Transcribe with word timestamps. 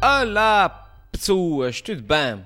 Olá, 0.00 0.68
pessoas, 1.10 1.80
tudo 1.80 2.02
bem? 2.02 2.44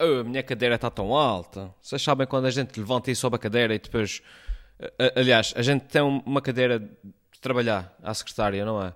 Oh, 0.00 0.20
a 0.20 0.24
minha 0.24 0.42
cadeira 0.42 0.74
está 0.74 0.90
tão 0.90 1.14
alta. 1.14 1.72
Vocês 1.80 2.02
sabem 2.02 2.26
quando 2.26 2.46
a 2.46 2.50
gente 2.50 2.78
levanta 2.78 3.10
e 3.10 3.14
sobe 3.16 3.36
a 3.36 3.38
cadeira 3.38 3.74
e 3.74 3.78
depois. 3.78 4.22
a- 4.98 5.20
Aliás, 5.20 5.54
a 5.56 5.62
gente 5.62 5.82
tem 5.84 6.02
uma 6.02 6.40
cadeira 6.42 6.78
de 6.80 7.40
trabalhar 7.40 7.96
à 8.02 8.12
secretária, 8.12 8.64
não 8.64 8.82
é? 8.82 8.92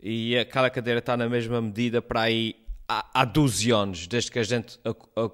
E 0.00 0.36
aquela 0.36 0.68
cadeira 0.70 0.98
está 0.98 1.16
na 1.16 1.28
mesma 1.28 1.60
medida 1.60 2.02
para 2.02 2.22
aí 2.22 2.56
há, 2.88 3.22
há 3.22 3.24
12 3.24 3.70
anos, 3.70 4.06
desde 4.06 4.30
que 4.30 4.38
a 4.38 4.42
gente 4.42 4.78
a, 4.84 4.90
a. 4.90 5.28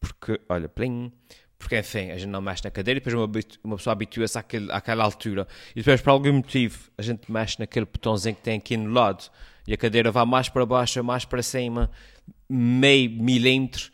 Porque, 0.00 0.40
olha, 0.48 0.68
plim. 0.68 1.12
Porque, 1.60 1.78
enfim, 1.78 2.10
a 2.10 2.16
gente 2.16 2.30
não 2.30 2.40
mexe 2.40 2.64
na 2.64 2.70
cadeira 2.70 2.98
e 2.98 3.00
depois 3.00 3.14
uma, 3.14 3.30
uma 3.62 3.76
pessoa 3.76 3.92
habitua-se 3.92 4.38
àquele, 4.38 4.72
àquela 4.72 5.04
altura. 5.04 5.46
E 5.72 5.80
depois, 5.80 6.00
por 6.00 6.10
algum 6.10 6.32
motivo, 6.32 6.90
a 6.96 7.02
gente 7.02 7.30
mexe 7.30 7.60
naquele 7.60 7.84
botãozinho 7.84 8.34
que 8.34 8.40
tem 8.40 8.56
aqui 8.56 8.78
no 8.78 8.90
lado 8.90 9.30
e 9.68 9.74
a 9.74 9.76
cadeira 9.76 10.10
vai 10.10 10.24
mais 10.24 10.48
para 10.48 10.64
baixo, 10.64 11.04
mais 11.04 11.26
para 11.26 11.42
cima, 11.42 11.90
meio 12.48 13.10
milímetro. 13.10 13.92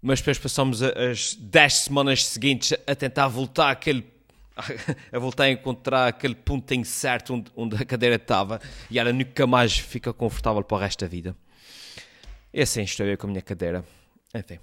Mas 0.00 0.20
depois 0.20 0.38
passamos 0.38 0.82
as 0.82 1.34
10 1.34 1.74
semanas 1.74 2.24
seguintes 2.24 2.72
a 2.86 2.94
tentar 2.94 3.28
voltar 3.28 3.70
aquele 3.70 4.10
a 5.12 5.18
voltar 5.18 5.44
a 5.44 5.50
encontrar 5.50 6.08
aquele 6.08 6.34
pontinho 6.34 6.84
certo 6.84 7.34
onde, 7.34 7.52
onde 7.54 7.76
a 7.76 7.84
cadeira 7.84 8.16
estava 8.16 8.60
e 8.90 8.98
ela 8.98 9.12
nunca 9.12 9.46
mais 9.46 9.78
fica 9.78 10.12
confortável 10.12 10.64
para 10.64 10.76
o 10.76 10.80
resto 10.80 11.00
da 11.00 11.08
vida. 11.08 11.36
E 12.52 12.62
assim 12.62 12.82
estou 12.82 13.04
eu 13.04 13.18
com 13.18 13.26
a 13.26 13.30
minha 13.30 13.42
cadeira. 13.42 13.84
Enfim. 14.34 14.58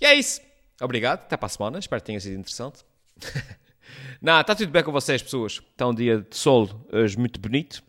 E 0.00 0.04
é 0.04 0.14
isso. 0.14 0.40
Obrigado. 0.82 1.20
Até 1.20 1.36
para 1.36 1.46
a 1.46 1.48
semana. 1.48 1.78
Espero 1.78 2.00
que 2.02 2.06
tenha 2.06 2.20
sido 2.20 2.38
interessante. 2.38 2.84
Não, 4.20 4.40
está 4.40 4.54
tudo 4.54 4.70
bem 4.70 4.82
com 4.82 4.92
vocês, 4.92 5.22
pessoas. 5.22 5.60
Está 5.70 5.86
um 5.86 5.94
dia 5.94 6.18
de 6.28 6.36
sol 6.36 6.68
hoje 6.92 7.18
muito 7.18 7.38
bonito. 7.40 7.82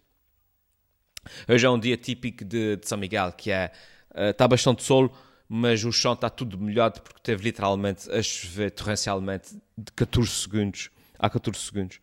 Hoje 1.48 1.66
é 1.66 1.70
um 1.70 1.80
dia 1.80 1.96
típico 1.98 2.44
de, 2.44 2.76
de 2.78 2.88
São 2.88 2.98
Miguel, 2.98 3.32
que 3.32 3.52
é... 3.52 3.72
eh, 4.14 4.32
está 4.32 4.48
bastante 4.48 4.84
sol, 4.84 5.16
mas 5.48 5.84
o 5.86 5.92
chão 5.92 6.14
está 6.14 6.30
tudo 6.30 6.58
molhado 6.58 7.02
porque 7.02 7.20
teve 7.24 7.44
literalmente 7.44 8.12
a 8.12 8.22
chover 8.22 8.72
torrencialmente 8.72 9.56
de 9.78 9.92
14 9.94 10.30
segundos. 10.30 10.90
Há 11.18 11.30
14 11.30 11.60
segundos. 11.60 12.00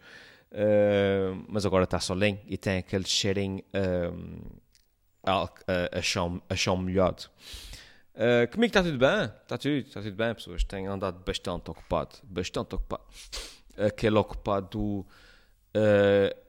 Eh, 0.52 1.32
mas 1.48 1.66
agora 1.66 1.84
está 1.84 2.00
solinho 2.00 2.40
e 2.46 2.56
tem 2.56 2.78
aquele 2.78 3.06
cheirinho 3.06 3.62
eh, 3.72 4.10
a, 5.24 5.42
a, 5.42 5.98
a 5.98 6.02
chão, 6.02 6.42
a 6.48 6.56
chão 6.56 6.76
molhado. 6.76 7.24
Uh, 8.14 8.50
comigo 8.52 8.70
está 8.70 8.82
tudo 8.82 8.98
bem, 8.98 9.24
está 9.24 9.56
tudo, 9.56 9.76
está 9.76 10.02
tudo 10.02 10.14
bem, 10.14 10.34
pessoas. 10.34 10.64
Tenho 10.64 10.92
andado 10.92 11.22
bastante 11.24 11.70
ocupado, 11.70 12.16
bastante 12.24 12.74
ocupado. 12.74 13.04
Aquele 13.76 14.16
ocupado 14.18 14.80
uh, 14.80 15.06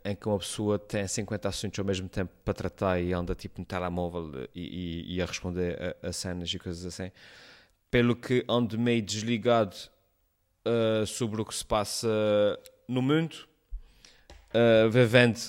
em 0.03 0.16
que 0.16 0.28
uma 0.28 0.40
pessoa 0.40 0.78
tem 0.80 1.08
50 1.08 1.48
assuntos 1.48 1.80
ao 1.80 1.86
mesmo 1.86 2.09
tempo 2.09 2.31
para 2.44 2.53
tratar 2.53 3.00
e 3.00 3.14
anda 3.14 3.36
tipo 3.36 3.59
no 3.59 3.66
telemóvel 3.66 4.48
e, 4.53 5.06
e, 5.06 5.16
e 5.16 5.22
a 5.22 5.26
responder 5.26 5.95
a, 6.02 6.08
a 6.08 6.14
cenas 6.14 6.52
e 6.52 6.59
coisas 6.59 6.86
assim. 6.86 7.12
Pelo 7.90 8.16
que 8.16 8.44
ando 8.50 8.80
meio 8.80 9.02
desligado 9.02 9.75
uh, 10.66 11.06
sobre 11.06 11.42
o 11.42 11.46
que 11.46 11.53
se 11.53 11.66
passa 11.66 12.08
no 12.88 13.02
mundo, 13.02 13.36
uh, 14.53 14.90
vivendo, 14.90 15.40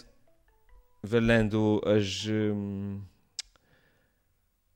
valendo 1.03 1.81
as. 1.87 2.27
hum, 2.29 3.01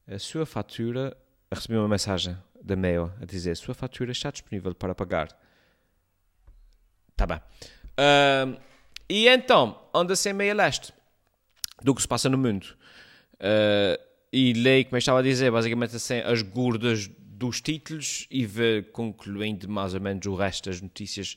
a 0.08 0.18
sua 0.18 0.46
fatura. 0.46 1.16
Recebi 1.52 1.76
uma 1.76 1.88
mensagem 1.88 2.36
da 2.62 2.76
mail 2.76 3.12
a 3.20 3.24
dizer: 3.24 3.56
Sua 3.56 3.74
fatura 3.74 4.12
está 4.12 4.30
disponível 4.30 4.74
para 4.74 4.94
pagar. 4.94 5.28
Tá 7.16 7.26
bem. 7.26 7.40
Ahm, 7.96 8.56
e 9.08 9.28
então, 9.28 9.80
anda-se 9.94 10.32
meio 10.32 10.52
a 10.52 10.54
leste 10.54 10.92
do 11.82 11.94
que 11.94 12.02
se 12.02 12.08
passa 12.08 12.28
no 12.28 12.36
mundo. 12.36 12.66
Ah, 13.40 13.98
e 14.32 14.52
leio, 14.52 14.84
como 14.84 14.96
eu 14.96 14.98
estava 14.98 15.20
a 15.20 15.22
dizer, 15.22 15.50
basicamente 15.50 15.96
assim, 15.96 16.18
as 16.18 16.42
gordas 16.42 17.08
dos 17.18 17.60
títulos 17.60 18.26
e 18.30 18.44
ver 18.44 18.90
concluindo 18.92 19.68
mais 19.68 19.94
ou 19.94 20.00
menos 20.00 20.26
o 20.26 20.34
resto 20.34 20.68
das 20.70 20.80
notícias 20.80 21.36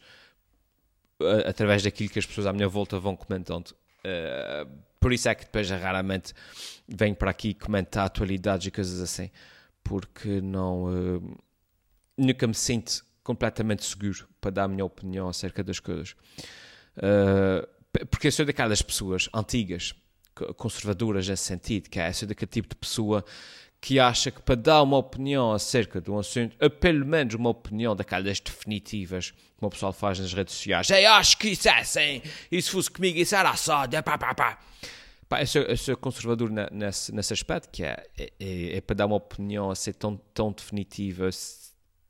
a- 1.22 1.50
através 1.50 1.84
daquilo 1.84 2.09
que 2.09 2.19
as 2.19 2.25
pessoas 2.25 2.47
à 2.47 2.53
minha 2.53 2.67
volta 2.67 2.97
vão 3.00 3.16
comentando. 3.16 3.69
Uh, 4.00 4.69
por 5.00 5.11
isso 5.13 5.28
é 5.29 5.35
que 5.35 5.44
depois 5.45 5.69
raramente 5.69 6.34
venho 6.88 7.16
para 7.16 7.31
aqui 7.31 7.53
comentar 7.53 8.05
atualidades 8.05 8.67
e 8.67 8.72
coisas 8.72 9.01
assim, 9.01 9.29
porque 9.89 10.39
não 10.39 10.83
uh, 10.83 11.38
nunca 12.16 12.45
me 12.45 12.53
sinto 12.53 13.03
completamente 13.23 13.83
seguro 13.83 14.27
para 14.39 14.51
dar 14.51 14.63
a 14.66 14.67
minha 14.67 14.85
opinião 14.85 15.27
acerca 15.27 15.63
das 15.63 15.79
coisas. 15.79 16.11
Uh, 16.95 17.67
porque 18.11 18.28
eu 18.28 18.31
sou 18.31 18.45
daquelas 18.45 18.83
pessoas 18.83 19.28
antigas, 19.33 19.95
co- 20.35 20.53
conservadoras 20.53 21.28
nesse 21.28 21.44
sentido, 21.44 21.89
que 21.89 21.99
é 21.99 22.13
sou 22.13 22.28
daquele 22.28 22.51
tipo 22.51 22.69
de 22.69 22.75
pessoa 22.75 23.25
que 23.81 23.99
acha 23.99 24.29
que 24.29 24.41
para 24.44 24.53
dar 24.53 24.83
uma 24.83 24.97
opinião 24.97 25.53
acerca 25.53 25.99
de 25.99 26.11
um 26.11 26.19
assunto, 26.19 26.55
ou 26.61 26.69
pelo 26.69 27.03
menos 27.03 27.33
uma 27.33 27.49
opinião 27.49 27.95
daquelas 27.95 28.39
definitivas, 28.39 29.33
como 29.57 29.69
o 29.69 29.72
pessoal 29.72 29.91
faz 29.91 30.19
nas 30.19 30.31
redes 30.33 30.53
sociais, 30.53 30.89
eu 30.91 31.11
acho 31.13 31.35
que 31.35 31.49
isso 31.49 31.67
é 31.67 31.79
assim, 31.79 32.22
e 32.51 32.61
se 32.61 32.69
fosse 32.69 32.91
comigo 32.91 33.17
isso 33.17 33.35
era 33.35 33.55
só, 33.55 33.88
de 33.88 33.99
pá, 34.03 34.19
pá, 34.19 34.35
pá. 34.35 34.59
Pá, 35.29 35.41
eu, 35.41 35.47
sou, 35.47 35.62
eu 35.62 35.78
sou 35.78 35.95
conservador 35.95 36.50
ne- 36.50 36.67
nesse, 36.72 37.13
nesse 37.13 37.31
aspecto, 37.34 37.69
que 37.69 37.84
é, 37.84 38.03
é, 38.17 38.34
é- 38.40 38.78
é 38.78 38.81
para 38.81 38.95
dar 38.95 39.06
uma 39.06 39.16
opinião 39.16 39.69
a 39.69 39.75
ser 39.75 39.94
tão, 39.94 40.17
tão 40.34 40.51
definitiva 40.51 41.29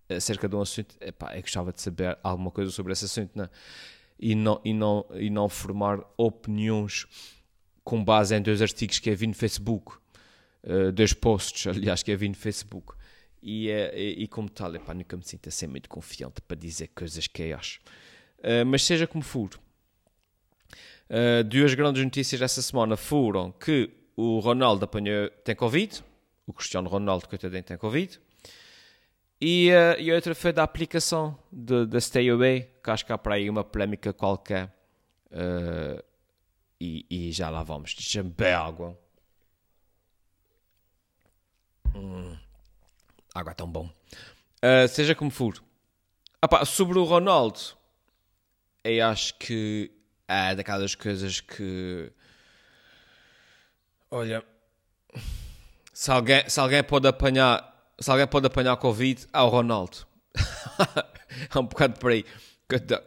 acerca 0.09 0.47
de 0.47 0.56
um 0.56 0.62
assunto, 0.62 0.96
epá, 1.02 1.35
eu 1.35 1.41
gostava 1.41 1.72
de 1.74 1.81
saber 1.81 2.18
alguma 2.24 2.50
coisa 2.50 2.72
sobre 2.72 2.94
esse 2.94 3.06
assunto, 3.06 3.31
não 3.35 3.44
é? 3.46 3.50
E 4.19 4.35
não, 4.35 4.62
e, 4.66 4.74
não, 4.74 5.06
e 5.13 5.30
não 5.30 5.47
formar 5.50 6.00
opiniões 6.18 7.06
com 7.84 8.03
base 8.03 8.35
em 8.35 8.41
dois 8.41 8.62
artigos 8.62 9.00
que 9.00 9.09
eu 9.09 9.16
vi 9.16 9.28
no 9.28 9.34
Facebook, 9.34 9.97
uh, 10.63 10.91
dois 10.91 11.13
posts, 11.13 11.68
aliás, 11.68 12.03
que 12.03 12.12
eu 12.12 12.18
vi 12.18 12.28
no 12.30 12.36
Facebook. 12.36 12.94
E, 13.41 13.69
e, 13.69 14.24
e 14.24 14.28
como 14.28 14.50
tal, 14.50 14.75
epá, 14.75 14.94
nunca 14.94 15.16
me 15.16 15.24
sinto 15.24 15.47
assim 15.47 15.68
muito 15.68 15.88
confiante 15.90 16.41
para 16.41 16.57
dizer 16.57 16.90
coisas 16.90 17.28
que 17.28 17.44
eu 17.44 17.57
acho. 17.57 17.80
Uh, 18.40 18.66
mas 18.66 18.84
seja 18.84 19.07
como 19.07 19.24
for, 19.24 19.50
uh, 21.09 21.44
duas 21.44 21.74
grandes 21.74 22.03
notícias 22.03 22.42
essa 22.42 22.62
semana 22.62 22.96
foram 22.96 23.52
que 23.52 23.90
o 24.16 24.40
Ronaldo 24.40 24.86
apanhou, 24.86 25.30
tem 25.44 25.56
Covid, 25.56 26.03
o 26.46 26.53
Cristiano 26.53 26.90
Ronaldo, 26.90 27.28
coitadinho, 27.28 27.64
tem 27.64 27.78
Covid, 27.78 28.20
e, 29.42 29.72
uh, 29.72 30.00
e 30.00 30.12
outra 30.12 30.36
foi 30.36 30.52
da 30.52 30.64
aplicação 30.64 31.38
da 31.52 32.00
Stay 32.02 32.30
Away, 32.30 32.69
que 32.84 32.90
acho 32.90 33.06
que 33.06 33.14
há 33.14 33.18
para 33.18 33.36
aí 33.36 33.50
uma 33.50 33.64
polémica 33.64 34.12
qualquer. 34.12 34.74
Uh, 35.31 36.03
e, 36.80 37.06
e 37.09 37.31
já 37.31 37.50
lá 37.50 37.64
vamos. 37.64 37.94
Deixa-me 37.94 38.30
beber 38.30 38.56
água. 38.56 38.98
Hum, 41.96 42.38
água 43.34 43.52
é 43.52 43.56
tão 43.56 43.69
bom. 43.69 43.90
Uh, 44.58 44.88
seja 44.90 45.16
como 45.16 45.31
for. 45.31 45.62
Sobre 46.66 46.98
o 47.00 47.03
Ronaldo, 47.03 47.59
eu 48.84 49.06
acho 49.06 49.36
que 49.36 49.92
é 50.29 50.56
daquelas 50.56 50.94
coisas 50.94 51.41
que. 51.41 52.12
Olha. 54.12 54.44
Se 55.91 56.12
alguém, 56.12 56.47
se 56.47 56.59
alguém 56.59 56.84
pode 56.84 57.07
apanhar. 57.07 57.67
Se 58.00 58.09
alguém 58.09 58.28
pode 58.28 58.47
apanhar 58.47 58.78
Covid, 58.78 59.28
é 59.34 59.41
o 59.41 59.50
Ronaldo. 59.50 60.07
é 61.53 61.59
um 61.59 61.63
bocado 61.63 62.00
por 62.00 62.12
aí. 62.12 62.23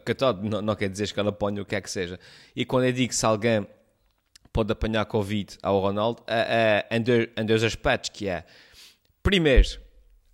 Coitado, 0.05 0.47
não, 0.47 0.61
não 0.61 0.75
quer 0.75 0.89
dizer 0.89 1.11
que 1.11 1.19
ele 1.19 1.29
apanhe 1.29 1.61
o 1.61 1.65
que 1.65 1.75
é 1.75 1.81
que 1.81 1.89
seja. 1.89 2.19
E 2.55 2.65
quando 2.65 2.85
eu 2.85 2.91
digo 2.91 3.09
que 3.09 3.15
se 3.15 3.25
alguém 3.25 3.65
pode 4.51 4.71
apanhar 4.71 5.05
Covid 5.05 5.57
ao 5.63 5.79
Ronaldo, 5.79 6.21
é, 6.27 6.85
é, 6.91 6.95
em, 6.95 7.01
dois, 7.01 7.29
em 7.35 7.45
dois 7.45 7.63
aspectos, 7.63 8.09
que 8.11 8.27
é, 8.27 8.45
primeiro, 9.23 9.79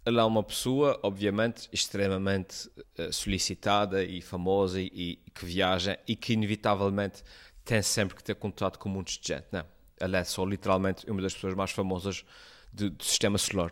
ele 0.09 0.19
é 0.19 0.23
uma 0.23 0.43
pessoa, 0.43 0.99
obviamente, 1.03 1.69
extremamente 1.71 2.69
eh, 2.97 3.11
solicitada 3.11 4.03
e 4.03 4.21
famosa 4.21 4.81
e, 4.81 4.89
e 5.25 5.31
que 5.31 5.45
viaja 5.45 5.97
e 6.07 6.15
que, 6.15 6.33
inevitavelmente, 6.33 7.23
tem 7.63 7.81
sempre 7.81 8.15
que 8.15 8.23
ter 8.23 8.35
contato 8.35 8.79
com 8.79 8.89
muitos 8.89 9.17
de 9.17 9.27
gente, 9.27 9.45
não? 9.51 9.63
Ele 10.01 10.17
é 10.17 10.23
só, 10.23 10.43
literalmente, 10.43 11.09
uma 11.09 11.21
das 11.21 11.33
pessoas 11.33 11.53
mais 11.53 11.71
famosas 11.71 12.25
do, 12.73 12.89
do 12.89 13.03
sistema 13.03 13.37
solar. 13.37 13.71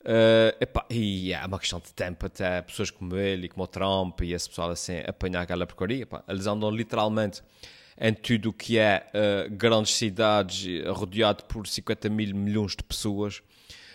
Uh, 0.00 0.84
e 0.90 1.32
é 1.32 1.46
uma 1.46 1.58
questão 1.58 1.80
de 1.80 1.90
tempo 1.94 2.26
até 2.26 2.60
pessoas 2.60 2.90
como 2.90 3.16
ele 3.16 3.46
e 3.46 3.48
como 3.48 3.64
o 3.64 3.66
Trump 3.66 4.20
e 4.20 4.34
esse 4.34 4.50
pessoal 4.50 4.70
assim 4.70 4.98
apanhar 5.06 5.42
aquela 5.42 5.66
porcaria. 5.66 6.06
Eles 6.28 6.46
andam 6.46 6.70
literalmente 6.70 7.42
em 7.98 8.12
tudo 8.12 8.50
o 8.50 8.52
que 8.52 8.78
é 8.78 9.06
uh, 9.14 9.50
grandes 9.54 9.94
cidades, 9.94 10.66
rodeado 10.88 11.44
por 11.44 11.66
50 11.66 12.10
mil 12.10 12.34
milhões 12.34 12.72
de 12.72 12.82
pessoas, 12.82 13.42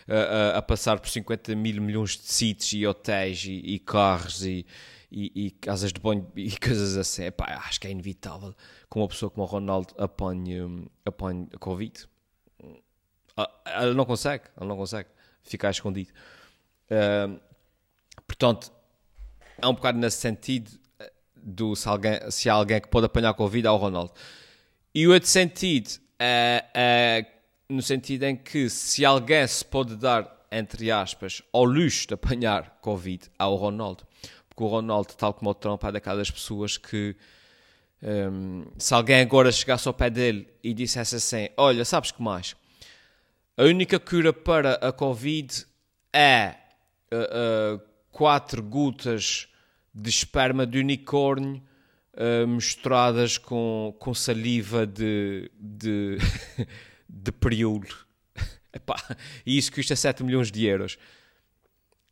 uh, 0.09 0.57
a 0.57 0.61
passar 0.61 0.99
por 0.99 1.07
50 1.07 1.55
mil 1.55 1.81
milhões 1.81 2.17
de 2.17 2.31
sítios 2.31 2.73
e 2.73 2.85
hotéis 2.85 3.45
e, 3.45 3.51
e 3.51 3.79
carros 3.79 4.43
e, 4.43 4.65
e, 5.11 5.45
e 5.45 5.51
casas 5.51 5.93
de 5.93 5.99
banho 5.99 6.27
e 6.35 6.51
coisas 6.57 6.97
assim. 6.97 7.25
Epá, 7.25 7.45
acho 7.65 7.79
que 7.79 7.87
é 7.87 7.91
inevitável 7.91 8.53
que 8.89 8.97
uma 8.97 9.07
pessoa 9.07 9.29
como 9.29 9.45
o 9.45 9.49
Ronaldo 9.49 9.93
apanhe, 9.97 10.61
um, 10.61 10.87
apanhe 11.05 11.47
Covid. 11.59 12.07
Ah, 13.37 13.83
Ele 13.83 13.93
não 13.93 14.05
consegue, 14.05 14.45
ele 14.59 14.67
não 14.67 14.75
consegue 14.75 15.09
ficar 15.43 15.69
escondido. 15.69 16.11
Uh, 16.89 17.39
portanto, 18.25 18.71
é 19.61 19.67
um 19.67 19.73
bocado 19.73 19.97
nesse 19.99 20.17
sentido 20.17 20.71
eh, 20.99 21.11
do 21.35 21.75
se, 21.75 21.87
alguém, 21.87 22.31
se 22.31 22.49
há 22.49 22.53
alguém 22.53 22.81
que 22.81 22.87
pode 22.87 23.05
apanhar 23.05 23.33
Covid, 23.33 23.67
é 23.67 23.71
o 23.71 23.75
Ronaldo. 23.77 24.13
E 24.93 25.07
o 25.07 25.13
outro 25.13 25.29
sentido 25.29 25.99
é, 26.17 26.65
é 26.73 27.25
no 27.69 27.81
sentido 27.81 28.23
em 28.23 28.35
que 28.35 28.69
se 28.69 29.05
alguém 29.05 29.45
se 29.45 29.63
pode 29.63 29.95
dar, 29.95 30.47
entre 30.51 30.89
aspas, 30.89 31.43
ao 31.53 31.63
luxo 31.63 32.07
de 32.07 32.15
apanhar 32.15 32.79
Covid, 32.81 33.29
ao 33.37 33.55
Ronaldo. 33.55 34.05
Porque 34.49 34.63
o 34.63 34.67
Ronaldo, 34.67 35.13
tal 35.13 35.33
como 35.33 35.51
o 35.51 35.53
Trump, 35.53 35.83
é 35.83 35.91
daquelas 35.91 36.31
pessoas 36.31 36.77
que 36.77 37.15
um, 38.01 38.65
se 38.77 38.93
alguém 38.93 39.21
agora 39.21 39.51
chegasse 39.51 39.87
ao 39.87 39.93
pé 39.93 40.09
dele 40.09 40.47
e 40.63 40.73
dissesse 40.73 41.15
assim: 41.15 41.49
Olha, 41.55 41.85
sabes 41.85 42.11
que 42.11 42.21
mais? 42.21 42.55
A 43.55 43.63
única 43.63 43.99
cura 43.99 44.33
para 44.33 44.75
a 44.75 44.91
Covid 44.91 45.65
é 46.13 46.55
uh, 47.13 47.75
uh, 47.75 47.81
quatro 48.09 48.63
gotas 48.63 49.47
de 49.93 50.09
esperma 50.09 50.65
de 50.65 50.79
unicórnio 50.79 51.61
uh, 52.13 52.47
misturadas 52.47 53.37
com, 53.37 53.93
com 53.99 54.13
saliva 54.13 54.87
de, 54.87 55.51
de, 55.59 56.17
de 57.09 57.31
periúlo. 57.31 57.87
e 59.45 59.57
isso 59.57 59.71
custa 59.71 59.95
7 59.95 60.23
milhões 60.23 60.51
de 60.51 60.65
euros. 60.65 60.97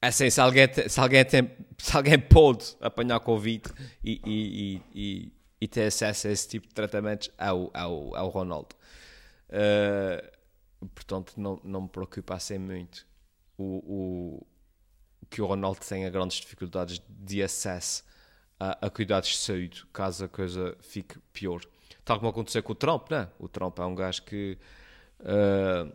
Assim, 0.01 0.29
se 0.29 0.41
alguém, 0.41 0.67
se 0.87 0.99
alguém, 0.99 1.25
tem, 1.25 1.51
se 1.77 1.95
alguém 1.95 2.19
pode 2.19 2.75
apanhar 2.81 3.19
Covid 3.19 3.63
e, 4.03 4.21
e, 4.25 4.81
e, 4.93 5.33
e, 5.61 5.67
ter 5.67 5.85
acesso 5.85 6.27
a 6.27 6.31
esse 6.31 6.47
tipo 6.47 6.67
de 6.67 6.73
tratamentos, 6.73 7.31
é 7.37 7.51
o, 7.51 7.71
é 7.73 7.85
o, 7.85 8.15
é 8.15 8.21
o 8.21 8.27
Ronaldo. 8.27 8.75
Uh, 9.49 10.87
portanto, 10.89 11.33
não, 11.37 11.59
não 11.63 11.81
me 11.81 11.89
preocupa 11.89 12.35
assim 12.35 12.57
muito 12.57 13.07
o, 13.57 13.63
o, 13.63 14.47
que 15.29 15.41
o 15.41 15.45
Ronaldo 15.45 15.79
tenha 15.79 16.09
grandes 16.09 16.37
dificuldades 16.37 17.01
de 17.09 17.41
acesso 17.41 18.03
a, 18.59 18.85
a, 18.85 18.89
cuidados 18.89 19.29
de 19.29 19.37
saúde, 19.37 19.85
caso 19.91 20.25
a 20.25 20.29
coisa 20.29 20.77
fique 20.81 21.19
pior. 21.33 21.61
Tal 22.05 22.17
como 22.17 22.29
aconteceu 22.29 22.63
com 22.63 22.71
o 22.71 22.75
Trump, 22.75 23.09
né? 23.09 23.29
O 23.39 23.49
Trump 23.49 23.77
é 23.79 23.85
um 23.85 23.95
gajo 23.95 24.23
que 24.23 24.57
uh, 25.21 25.91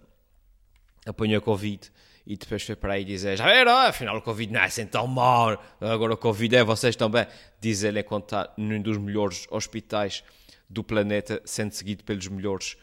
apanhou 1.06 1.40
Covid 1.42 1.90
e 2.26 2.36
depois 2.36 2.62
foi 2.62 2.76
para 2.76 2.94
aí 2.94 3.04
dizer: 3.04 3.36
Já 3.36 3.52
viram, 3.52 3.76
afinal 3.76 4.16
o 4.16 4.22
Covid 4.22 4.52
não 4.52 4.60
é 4.60 4.64
assim 4.64 4.86
tão 4.86 5.06
mau, 5.06 5.62
agora 5.80 6.14
o 6.14 6.16
Covid 6.16 6.56
é 6.56 6.64
vocês 6.64 6.96
também. 6.96 7.26
Diz 7.60 7.82
ele 7.82 8.00
enquanto 8.00 8.24
está 8.24 8.52
num 8.56 8.80
dos 8.80 8.98
melhores 8.98 9.46
hospitais 9.50 10.22
do 10.69 10.82
planeta, 10.82 11.40
sendo 11.44 11.72
seguido 11.72 12.04
pelos 12.04 12.28
melhores 12.28 12.76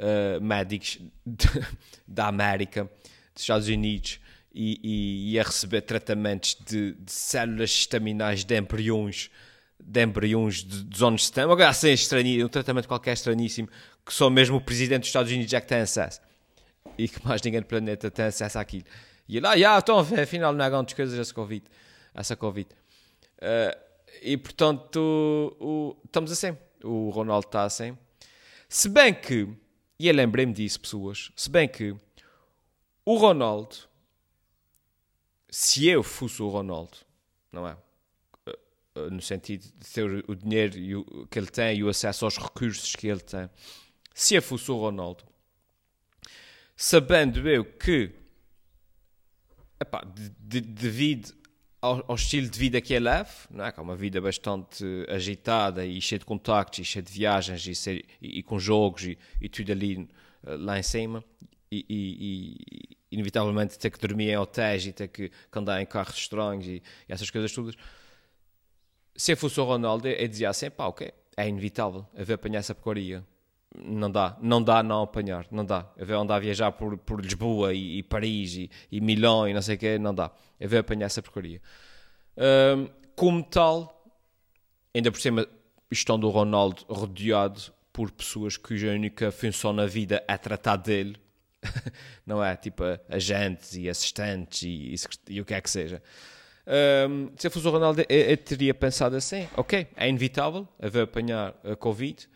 uh, 0.00 0.40
médicos 0.40 0.98
de, 1.24 1.46
da 2.06 2.28
América, 2.28 2.90
dos 3.34 3.42
Estados 3.42 3.68
Unidos 3.68 4.18
e, 4.52 4.80
e, 4.82 5.32
e 5.32 5.38
a 5.38 5.42
receber 5.42 5.82
tratamentos 5.82 6.56
de, 6.66 6.92
de, 6.92 7.12
células 7.12 7.70
estaminais 7.70 8.44
de 8.44 8.58
embriões 8.58 9.30
de 9.78 10.02
embriões 10.02 10.64
de, 10.64 10.84
de 10.84 10.98
zonas 10.98 11.20
de 11.20 11.26
sistema, 11.26 11.52
agora 11.52 11.70
assim 11.70 11.90
estranho, 11.90 12.46
um 12.46 12.48
tratamento 12.48 12.88
qualquer 12.88 13.12
estranhíssimo, 13.12 13.68
que 14.04 14.12
só 14.12 14.28
mesmo 14.30 14.56
o 14.56 14.60
presidente 14.60 15.00
dos 15.00 15.08
Estados 15.08 15.30
Unidos 15.30 15.50
já 15.50 15.60
que 15.60 15.66
tem 15.66 15.78
acesso 15.78 16.20
e 16.98 17.08
que 17.08 17.24
mais 17.24 17.42
ninguém 17.42 17.60
do 17.60 17.66
planeta 17.66 18.10
tem 18.10 18.24
acesso 18.24 18.58
àquilo. 18.58 18.84
E 19.28 19.40
lá, 19.40 19.56
estão 19.78 19.98
a 19.98 20.02
ver, 20.02 20.20
afinal 20.20 20.52
não 20.52 20.64
há 20.64 20.68
grandes 20.68 20.94
coisas 20.94 21.18
essa 21.18 21.34
Covid. 21.34 21.64
Essa 22.14 22.36
COVID. 22.36 22.68
Uh, 23.38 23.78
e 24.22 24.36
portanto, 24.36 25.56
o, 25.60 25.96
estamos 26.04 26.30
assim. 26.32 26.56
O 26.82 27.10
Ronaldo 27.10 27.46
está 27.46 27.64
assim. 27.64 27.96
Se 28.68 28.88
bem 28.88 29.12
que, 29.12 29.48
e 29.98 30.08
eu 30.08 30.14
lembrei-me 30.14 30.52
disso, 30.52 30.80
pessoas, 30.80 31.30
se 31.36 31.50
bem 31.50 31.68
que 31.68 31.94
o 33.04 33.16
Ronaldo 33.16 33.76
se 35.58 35.86
eu 35.86 36.02
fosse 36.02 36.42
o 36.42 36.48
Ronaldo, 36.48 36.98
não 37.50 37.66
é? 37.66 37.76
Eh, 38.96 39.10
no 39.10 39.20
sentido 39.20 39.62
de 39.62 39.90
ter 39.92 40.24
o 40.26 40.34
dinheiro 40.34 41.26
que 41.30 41.38
ele 41.38 41.48
tem 41.48 41.78
e 41.78 41.84
o 41.84 41.88
acesso 41.88 42.24
aos 42.24 42.38
recursos 42.38 42.96
que 42.96 43.06
ele 43.06 43.20
tem. 43.20 43.48
Se 44.14 44.34
eu 44.34 44.42
fosse 44.42 44.70
o 44.70 44.76
Ronaldo, 44.76 45.24
sabendo 46.74 47.46
eu 47.46 47.64
que, 47.64 48.12
epá, 49.78 50.02
de, 50.02 50.30
de, 50.30 50.60
devido 50.62 51.34
ao, 51.82 52.02
ao, 52.08 52.14
estilo 52.14 52.48
de 52.48 52.58
vida 52.58 52.80
que 52.80 52.94
ele 52.94 53.04
leva, 53.04 53.30
não 53.50 53.66
é? 53.66 53.72
que 53.72 53.78
é 53.78 53.82
uma 53.82 53.94
vida 53.94 54.18
bastante 54.20 54.84
agitada 55.08 55.84
e 55.84 56.00
cheia 56.00 56.18
de 56.18 56.24
contactos, 56.24 56.78
e 56.78 56.84
cheia 56.84 57.02
de 57.02 57.12
viagens, 57.12 57.66
e, 57.66 57.74
ser, 57.74 58.04
e, 58.22 58.38
e 58.38 58.42
com 58.42 58.58
jogos 58.58 59.04
e, 59.04 59.18
e, 59.42 59.48
tudo 59.48 59.72
ali 59.72 60.08
eh, 60.46 60.56
lá 60.56 60.78
em 60.78 60.82
cima, 60.82 61.22
e, 61.70 62.56
inevitavelmente 63.10 63.78
ter 63.78 63.90
que 63.90 63.98
dormir 63.98 64.30
em 64.30 64.38
hotéis 64.38 64.86
e 64.86 64.92
ter 64.92 65.08
que, 65.08 65.28
que 65.28 65.58
andar 65.58 65.82
em 65.82 65.86
carros 65.86 66.16
estranhos 66.16 66.66
e, 66.66 66.82
essas 67.06 67.30
coisas 67.30 67.52
todas. 67.52 67.74
Se 69.16 69.32
eu 69.32 69.36
fosse 69.36 69.58
o 69.60 69.64
Ronaldo, 69.64 70.08
eu 70.08 70.28
dizia 70.28 70.50
assim: 70.50 70.70
pá, 70.70 70.86
ok, 70.86 71.12
é 71.36 71.48
inevitável 71.48 72.06
haver 72.16 72.34
apanhar 72.34 72.58
essa 72.60 72.74
porcaria. 72.74 73.24
Não 73.78 74.10
dá, 74.10 74.36
não 74.40 74.62
dá 74.62 74.82
não 74.82 75.02
apanhar, 75.02 75.46
não 75.50 75.64
dá. 75.64 75.86
Haver 76.00 76.16
andar 76.16 76.36
a 76.36 76.38
viajar 76.38 76.72
por, 76.72 76.96
por 76.96 77.20
Lisboa 77.20 77.74
e, 77.74 77.98
e 77.98 78.02
Paris 78.02 78.54
e, 78.54 78.70
e, 78.90 79.00
Milão 79.02 79.46
e 79.46 79.52
não 79.52 79.60
sei 79.60 79.76
o 79.76 79.78
quê, 79.78 79.98
não 79.98 80.14
dá. 80.14 80.30
Haver 80.62 80.78
apanhar 80.78 81.06
essa 81.06 81.20
porcaria. 81.20 81.60
Um, 82.38 82.88
como 83.14 83.42
tal, 83.42 84.02
ainda 84.94 85.12
por 85.12 85.20
cima, 85.20 85.46
estando 85.90 86.26
o 86.26 86.30
Ronaldo 86.30 86.84
rodeado 86.88 87.60
por 87.92 88.10
pessoas 88.10 88.56
cuja 88.56 88.92
única 88.92 89.30
função 89.30 89.72
na 89.72 89.86
vida 89.86 90.24
é 90.26 90.36
tratar 90.38 90.76
dele, 90.76 91.16
não 92.24 92.42
é? 92.42 92.56
Tipo 92.56 92.84
agentes 93.08 93.74
e 93.74 93.90
assistentes 93.90 94.62
e, 94.62 94.94
e, 94.94 95.34
e 95.34 95.40
o 95.40 95.44
que 95.44 95.54
é 95.54 95.60
que 95.60 95.68
seja. 95.68 96.02
Um, 97.08 97.30
se 97.36 97.46
eu 97.46 97.50
fosse 97.50 97.66
o 97.66 97.70
Ronaldo, 97.70 98.02
eu, 98.08 98.20
eu, 98.20 98.36
teria 98.36 98.74
pensado 98.74 99.16
assim: 99.16 99.48
ok, 99.56 99.86
é 99.96 100.08
inevitável 100.08 100.66
haver 100.80 101.04
apanhar 101.04 101.54
a 101.64 101.76
Covid, 101.76 102.28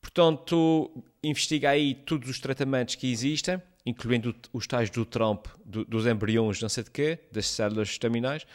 portanto, 0.00 0.90
investiga 1.22 1.70
aí 1.70 1.94
todos 1.94 2.28
os 2.28 2.38
tratamentos 2.38 2.94
que 2.94 3.10
existem, 3.10 3.60
incluindo 3.84 4.34
os 4.52 4.66
tais 4.66 4.88
do 4.88 5.04
Trump, 5.04 5.46
do, 5.64 5.84
dos 5.84 6.06
embriões, 6.06 6.60
não 6.60 6.68
sei 6.68 6.84
de 6.84 6.90
quê, 6.90 7.18
das 7.32 7.48
células 7.48 7.88
estaminais. 7.88 8.46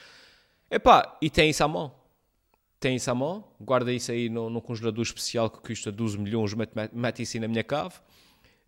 Epá, 0.72 1.18
e 1.22 1.30
tem 1.30 1.50
isso 1.50 1.64
à 1.64 1.68
mão. 1.68 1.94
Tem 2.80 2.96
isso 2.96 3.10
à 3.10 3.16
mão, 3.16 3.44
guarda 3.60 3.92
isso 3.92 4.12
aí 4.12 4.30
no 4.30 4.62
congelador 4.62 5.02
especial 5.02 5.50
que 5.50 5.60
custa 5.60 5.92
12 5.92 6.20
milhões, 6.20 6.54
mete, 6.54 6.74
mete 6.94 7.24
isso 7.24 7.36
aí 7.36 7.42
na 7.42 7.48
minha 7.48 7.64
cave 7.64 7.96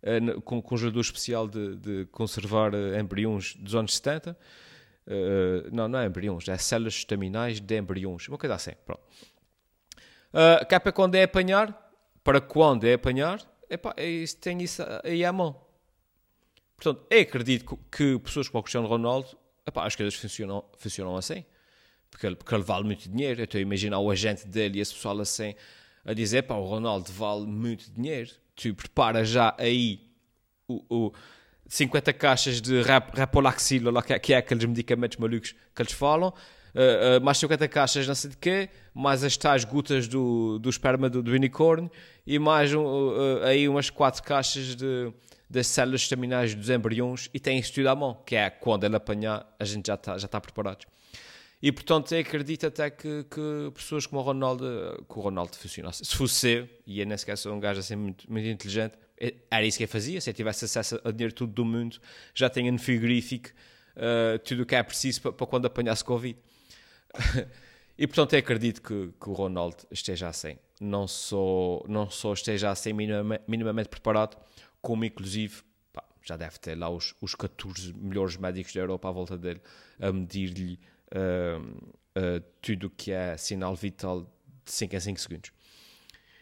uh, 0.02 0.40
com 0.42 0.60
congelador 0.60 1.00
especial 1.00 1.48
de, 1.48 1.76
de 1.76 2.06
conservar 2.06 2.74
uh, 2.74 2.98
embriões 2.98 3.54
dos 3.56 3.74
anos 3.74 3.94
70. 3.94 4.36
Uh, 5.06 5.68
não, 5.72 5.88
não 5.88 5.98
é 5.98 6.06
embriões, 6.06 6.48
é 6.48 6.56
células 6.56 6.94
estaminais 6.94 7.60
de 7.60 7.78
embriões, 7.78 8.28
uma 8.28 8.38
coisa 8.38 8.54
assim. 8.54 8.72
Pronto. 8.84 9.02
Uh, 10.32 10.64
que 10.66 10.74
é 10.74 10.78
para 10.78 10.92
quando 10.92 11.14
é 11.16 11.24
apanhar, 11.24 11.92
para 12.22 12.40
quando 12.40 12.84
é 12.84 12.94
apanhar, 12.94 13.40
epá, 13.68 13.92
é 13.96 14.24
tem 14.40 14.62
isso 14.62 14.82
aí 15.04 15.24
à 15.24 15.32
mão. 15.32 15.60
Portanto, 16.76 17.04
eu 17.10 17.20
acredito 17.20 17.78
que 17.90 18.18
pessoas 18.20 18.48
como 18.48 18.60
o 18.60 18.62
Cristiano 18.62 18.86
Ronaldo, 18.86 19.36
epá, 19.66 19.86
as 19.86 19.96
coisas 19.96 20.14
funcionam, 20.14 20.64
funcionam 20.78 21.16
assim. 21.16 21.44
Porque 22.10 22.26
ele, 22.26 22.36
porque 22.36 22.54
ele 22.54 22.64
vale 22.64 22.84
muito 22.84 23.08
dinheiro. 23.08 23.40
Eu 23.40 23.44
estou 23.44 23.58
a 23.58 23.62
imaginar 23.62 23.98
o 24.00 24.10
agente 24.10 24.46
dele 24.46 24.78
e 24.78 24.80
esse 24.80 24.94
pessoal 24.94 25.18
assim 25.20 25.54
a 26.04 26.12
dizer: 26.12 26.42
pá, 26.42 26.54
o 26.54 26.64
Ronaldo 26.64 27.10
vale 27.12 27.46
muito 27.46 27.90
dinheiro 27.92 28.30
tu 28.60 28.74
prepara 28.74 29.24
já 29.24 29.54
aí 29.56 30.10
o, 30.68 30.84
o 30.90 31.12
50 31.70 32.12
caixas 32.14 32.60
de 32.60 32.82
rap, 32.82 33.16
Rapolaxil, 33.16 33.92
que, 34.02 34.12
é, 34.12 34.18
que 34.18 34.34
é 34.34 34.38
aqueles 34.38 34.64
medicamentos 34.64 35.16
malucos 35.18 35.54
que 35.72 35.80
eles 35.80 35.92
falam, 35.92 36.30
uh, 36.74 37.18
uh, 37.18 37.24
mais 37.24 37.38
50 37.38 37.68
caixas 37.68 38.08
não 38.08 38.14
sei 38.14 38.30
de 38.30 38.36
quê, 38.36 38.68
mais 38.92 39.22
as 39.22 39.36
tais 39.36 39.64
gotas 39.64 40.08
do, 40.08 40.58
do 40.58 40.68
esperma 40.68 41.08
do, 41.08 41.22
do 41.22 41.30
unicórnio 41.30 41.88
e 42.26 42.40
mais 42.40 42.74
uh, 42.74 43.44
aí 43.44 43.68
umas 43.68 43.88
4 43.88 44.20
caixas 44.24 44.74
de, 44.74 45.12
das 45.48 45.68
células 45.68 46.00
estaminais 46.00 46.56
dos 46.56 46.68
embriões 46.68 47.30
e 47.32 47.38
tem 47.38 47.56
isso 47.60 47.72
tudo 47.72 47.88
à 47.88 47.94
mão, 47.94 48.20
que 48.26 48.34
é 48.34 48.50
quando 48.50 48.82
ele 48.82 48.96
apanhar 48.96 49.46
a 49.56 49.64
gente 49.64 49.86
já 49.86 49.94
está 49.94 50.18
já 50.18 50.26
tá 50.26 50.40
preparado. 50.40 50.84
E 51.62 51.70
portanto 51.70 52.10
eu 52.12 52.20
acredito 52.20 52.66
até 52.66 52.90
que, 52.90 53.24
que 53.30 53.70
pessoas 53.74 54.06
como 54.06 54.20
o 54.20 54.24
Ronaldo, 54.24 55.06
que 55.08 55.18
o 55.18 55.22
Ronaldo 55.22 55.56
funcionasse. 55.56 56.04
Se 56.04 56.16
fosse 56.16 56.48
eu, 56.48 56.68
e 56.84 56.98
eu 56.98 57.06
nem 57.06 57.16
sequer 57.16 57.38
sou 57.38 57.54
um 57.54 57.60
gajo 57.60 57.78
assim 57.78 57.94
muito, 57.94 58.28
muito 58.32 58.48
inteligente, 58.48 58.94
era 59.50 59.66
isso 59.66 59.78
que 59.78 59.84
eu 59.84 59.88
fazia. 59.88 60.20
Se 60.20 60.30
eu 60.30 60.34
tivesse 60.34 60.64
acesso 60.64 61.00
a 61.04 61.10
dinheiro 61.10 61.34
tudo 61.34 61.52
do 61.52 61.64
mundo, 61.64 61.98
já 62.34 62.48
tenho 62.48 62.72
no 62.72 62.78
frigorífico 62.78 63.50
uh, 63.96 64.38
tudo 64.38 64.62
o 64.62 64.66
que 64.66 64.74
é 64.74 64.82
preciso 64.82 65.20
para, 65.22 65.32
para 65.32 65.46
quando 65.46 65.66
apanhasse 65.66 66.02
Covid. 66.04 66.38
e 67.98 68.06
portanto 68.06 68.32
eu 68.32 68.38
acredito 68.38 68.80
que, 68.80 69.12
que, 69.20 69.28
o 69.28 69.32
Ronaldo 69.32 69.76
esteja 69.90 70.28
assim. 70.28 70.56
Não 70.80 71.06
só, 71.06 71.84
não 71.86 72.08
só 72.08 72.32
esteja 72.32 72.70
assim 72.70 72.92
minimamente, 72.94 73.44
minimamente 73.46 73.88
preparado, 73.90 74.38
como 74.80 75.04
inclusive 75.04 75.62
pá, 75.92 76.02
já 76.22 76.36
deve 76.36 76.58
ter 76.58 76.74
lá 76.74 76.88
os, 76.88 77.14
os 77.20 77.34
14 77.34 77.92
melhores 77.92 78.36
médicos 78.38 78.72
da 78.72 78.80
Europa 78.80 79.08
à 79.08 79.12
volta 79.12 79.36
dele 79.36 79.60
a 80.00 80.10
medir-lhe 80.10 80.80
uh, 81.14 81.60
uh, 81.60 82.40
tudo 82.62 82.86
o 82.86 82.90
que 82.90 83.12
é 83.12 83.36
sinal 83.36 83.76
vital 83.76 84.22
de 84.64 84.72
5 84.72 84.96
em 84.96 85.00
5 85.00 85.20
segundos. 85.20 85.52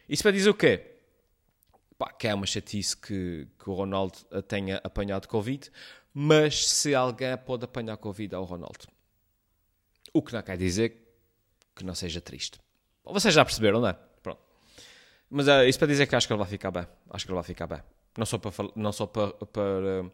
Isso 0.08 0.22
para 0.22 0.32
dizer 0.32 0.50
o 0.50 0.54
quê? 0.54 0.97
Pá, 1.98 2.12
que 2.12 2.28
é 2.28 2.34
uma 2.34 2.46
chatice 2.46 2.96
que, 2.96 3.48
que 3.58 3.68
o 3.68 3.74
Ronaldo 3.74 4.18
tenha 4.46 4.80
apanhado 4.84 5.26
Covid, 5.26 5.70
mas 6.14 6.68
se 6.68 6.94
alguém 6.94 7.36
pode 7.36 7.64
apanhar 7.64 7.96
Covid 7.96 8.34
ao 8.34 8.44
Ronaldo. 8.44 8.86
O 10.12 10.22
que 10.22 10.32
não 10.32 10.42
quer 10.42 10.56
dizer 10.56 10.96
que 11.74 11.84
não 11.84 11.94
seja 11.94 12.20
triste. 12.20 12.60
Vocês 13.04 13.34
já 13.34 13.44
perceberam, 13.44 13.80
não 13.80 13.88
é? 13.88 13.98
Pronto. 14.22 14.40
Mas 15.30 15.48
é 15.48 15.68
isso 15.68 15.78
para 15.78 15.88
dizer 15.88 16.06
que 16.06 16.14
acho 16.14 16.26
que 16.26 16.32
ele 16.32 16.38
vai 16.38 16.48
ficar 16.48 16.70
bem. 16.70 16.86
Acho 17.10 17.24
que 17.24 17.30
ele 17.30 17.36
vai 17.36 17.44
ficar 17.44 17.66
bem. 17.66 17.82
Não 18.16 18.26
só 18.26 18.38
para, 18.38 18.52
não 18.74 18.92
só 18.92 19.06
para, 19.06 19.32
para 19.32 20.10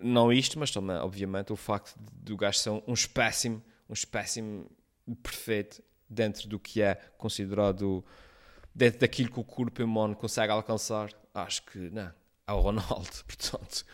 não 0.00 0.32
isto, 0.32 0.58
mas 0.58 0.70
também, 0.70 0.96
obviamente, 0.96 1.52
o 1.52 1.56
facto 1.56 1.94
do 1.96 2.36
gajo 2.36 2.58
ser 2.58 2.70
um 2.70 2.92
espécime, 2.92 3.62
um 3.88 3.92
espécime 3.92 4.66
perfeito 5.22 5.82
dentro 6.08 6.48
do 6.48 6.58
que 6.58 6.82
é 6.82 6.96
considerado, 7.16 8.04
dentro 8.76 9.00
daquilo 9.00 9.30
que 9.30 9.40
o 9.40 9.44
corpo 9.44 9.82
humano 9.82 10.14
consegue 10.14 10.52
alcançar. 10.52 11.08
Acho 11.32 11.62
que, 11.62 11.78
não, 11.90 12.12
é 12.46 12.52
o 12.52 12.60
Ronaldo, 12.60 13.08
portanto. 13.26 13.84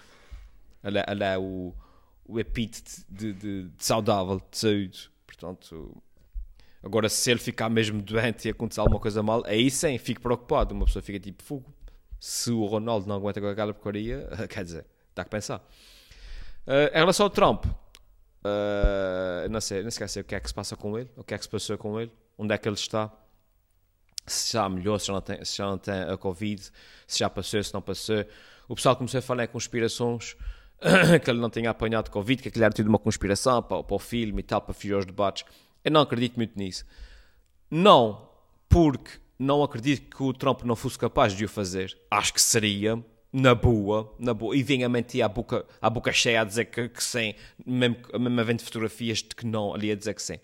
Ele 0.83 0.99
é, 0.99 1.05
ele 1.09 1.23
é 1.23 1.39
o, 1.39 1.73
o 2.25 2.41
epítete 2.41 3.05
de, 3.09 3.33
de, 3.33 3.63
de, 3.69 3.85
saudável, 3.85 4.43
de 4.51 4.59
saúde. 4.59 5.11
Portanto, 5.25 6.03
agora 6.83 7.09
se 7.09 7.31
ele 7.31 7.39
ficar 7.39 7.69
mesmo 7.71 8.03
doente 8.03 8.49
e 8.49 8.51
acontecer 8.51 8.81
alguma 8.81 8.99
coisa 8.99 9.23
mal, 9.23 9.45
aí 9.47 9.71
sim, 9.71 9.97
fico 9.99 10.21
preocupado. 10.21 10.75
Uma 10.75 10.85
pessoa 10.85 11.03
fica 11.03 11.21
tipo, 11.21 11.45
fogo. 11.45 11.73
Se 12.19 12.51
o 12.51 12.67
Ronaldo 12.67 13.07
não 13.07 13.17
aguenta 13.17 13.41
com 13.41 13.47
aquela 13.47 13.73
porcaria, 13.73 14.29
quer 14.51 14.65
dizer, 14.65 14.85
dá 15.15 15.23
que 15.23 15.31
pensar. 15.31 15.59
Uh, 16.67 16.91
em 16.93 16.99
relação 16.99 17.27
ao 17.27 17.31
Trump, 17.31 17.67
uh, 17.67 19.49
não 19.49 19.61
sei, 19.61 19.85
não 19.85 19.91
sei 19.91 20.23
o 20.23 20.25
que 20.25 20.35
é 20.35 20.41
que 20.41 20.49
se 20.49 20.55
passa 20.55 20.77
com 20.77 20.99
ele, 20.99 21.11
o 21.17 21.23
que 21.23 21.35
é 21.35 21.39
que 21.39 21.45
se 21.45 21.51
passou 21.51 21.79
com 21.79 22.01
ele, 22.01 22.13
onde 22.37 22.55
é 22.55 22.59
que 22.59 22.69
ele 22.69 22.77
está, 22.77 23.13
se 24.27 24.53
já 24.53 24.69
melhorou, 24.69 24.99
se 24.99 25.07
já 25.07 25.13
não 25.13 25.21
tem, 25.21 25.45
já 25.45 25.67
não 25.67 25.79
tem 25.79 25.95
a 25.95 26.17
Covid, 26.17 26.63
se 27.07 27.19
já 27.19 27.29
passou, 27.29 27.63
se 27.63 27.75
não 27.75 27.83
passou. 27.83 28.25
O 28.69 28.75
pessoal 28.75 28.97
começou 28.97 29.19
a 29.19 29.23
falar 29.23 29.45
em 29.45 29.49
conspirações, 29.49 30.37
que 31.23 31.31
ele 31.31 31.41
não 31.41 31.51
tinha 31.51 31.71
apanhado 31.71 32.11
Covid, 32.11 32.43
que 32.43 32.49
aquilo 32.49 32.65
era 32.65 32.75
tudo 32.75 32.89
uma 32.89 32.99
conspiração 32.99 33.63
para, 33.63 33.83
para 33.83 33.95
o 33.95 33.99
filme 33.99 34.41
e 34.41 34.43
tal, 34.43 34.61
para 34.61 34.75
fugir 34.75 34.95
aos 34.95 35.07
debates. 35.07 35.45
Eu 35.85 35.91
não 35.91 36.01
acredito 36.01 36.37
muito 36.37 36.59
nisso. 36.59 36.85
Não 37.71 38.29
porque 38.69 39.11
não 39.39 39.63
acredito 39.63 40.15
que 40.15 40.23
o 40.23 40.33
Trump 40.33 40.63
não 40.63 40.77
fosse 40.77 40.99
capaz 40.99 41.35
de 41.35 41.45
o 41.45 41.49
fazer. 41.49 41.97
Acho 42.11 42.33
que 42.33 42.41
seria, 42.41 43.03
na 43.33 43.55
boa, 43.55 44.15
na 44.19 44.33
boa, 44.33 44.57
e 44.57 44.63
vinha 44.63 44.87
a 44.87 44.89
mentir 44.89 45.25
à 45.25 45.29
boca, 45.29 45.65
à 45.81 45.91
boca 45.91 46.13
cheia 46.13 46.41
a 46.41 46.45
dizer 46.45 46.67
que, 46.67 46.89
que 46.89 47.03
sim, 47.03 47.35
mesmo, 47.67 47.97
mesmo 48.19 48.41
havendo 48.41 48.63
fotografias 48.63 49.19
de 49.19 49.35
que 49.35 49.47
não, 49.47 49.75
ali 49.75 49.91
a 49.91 49.95
dizer 49.97 50.15
que 50.15 50.23
sim. 50.23 50.37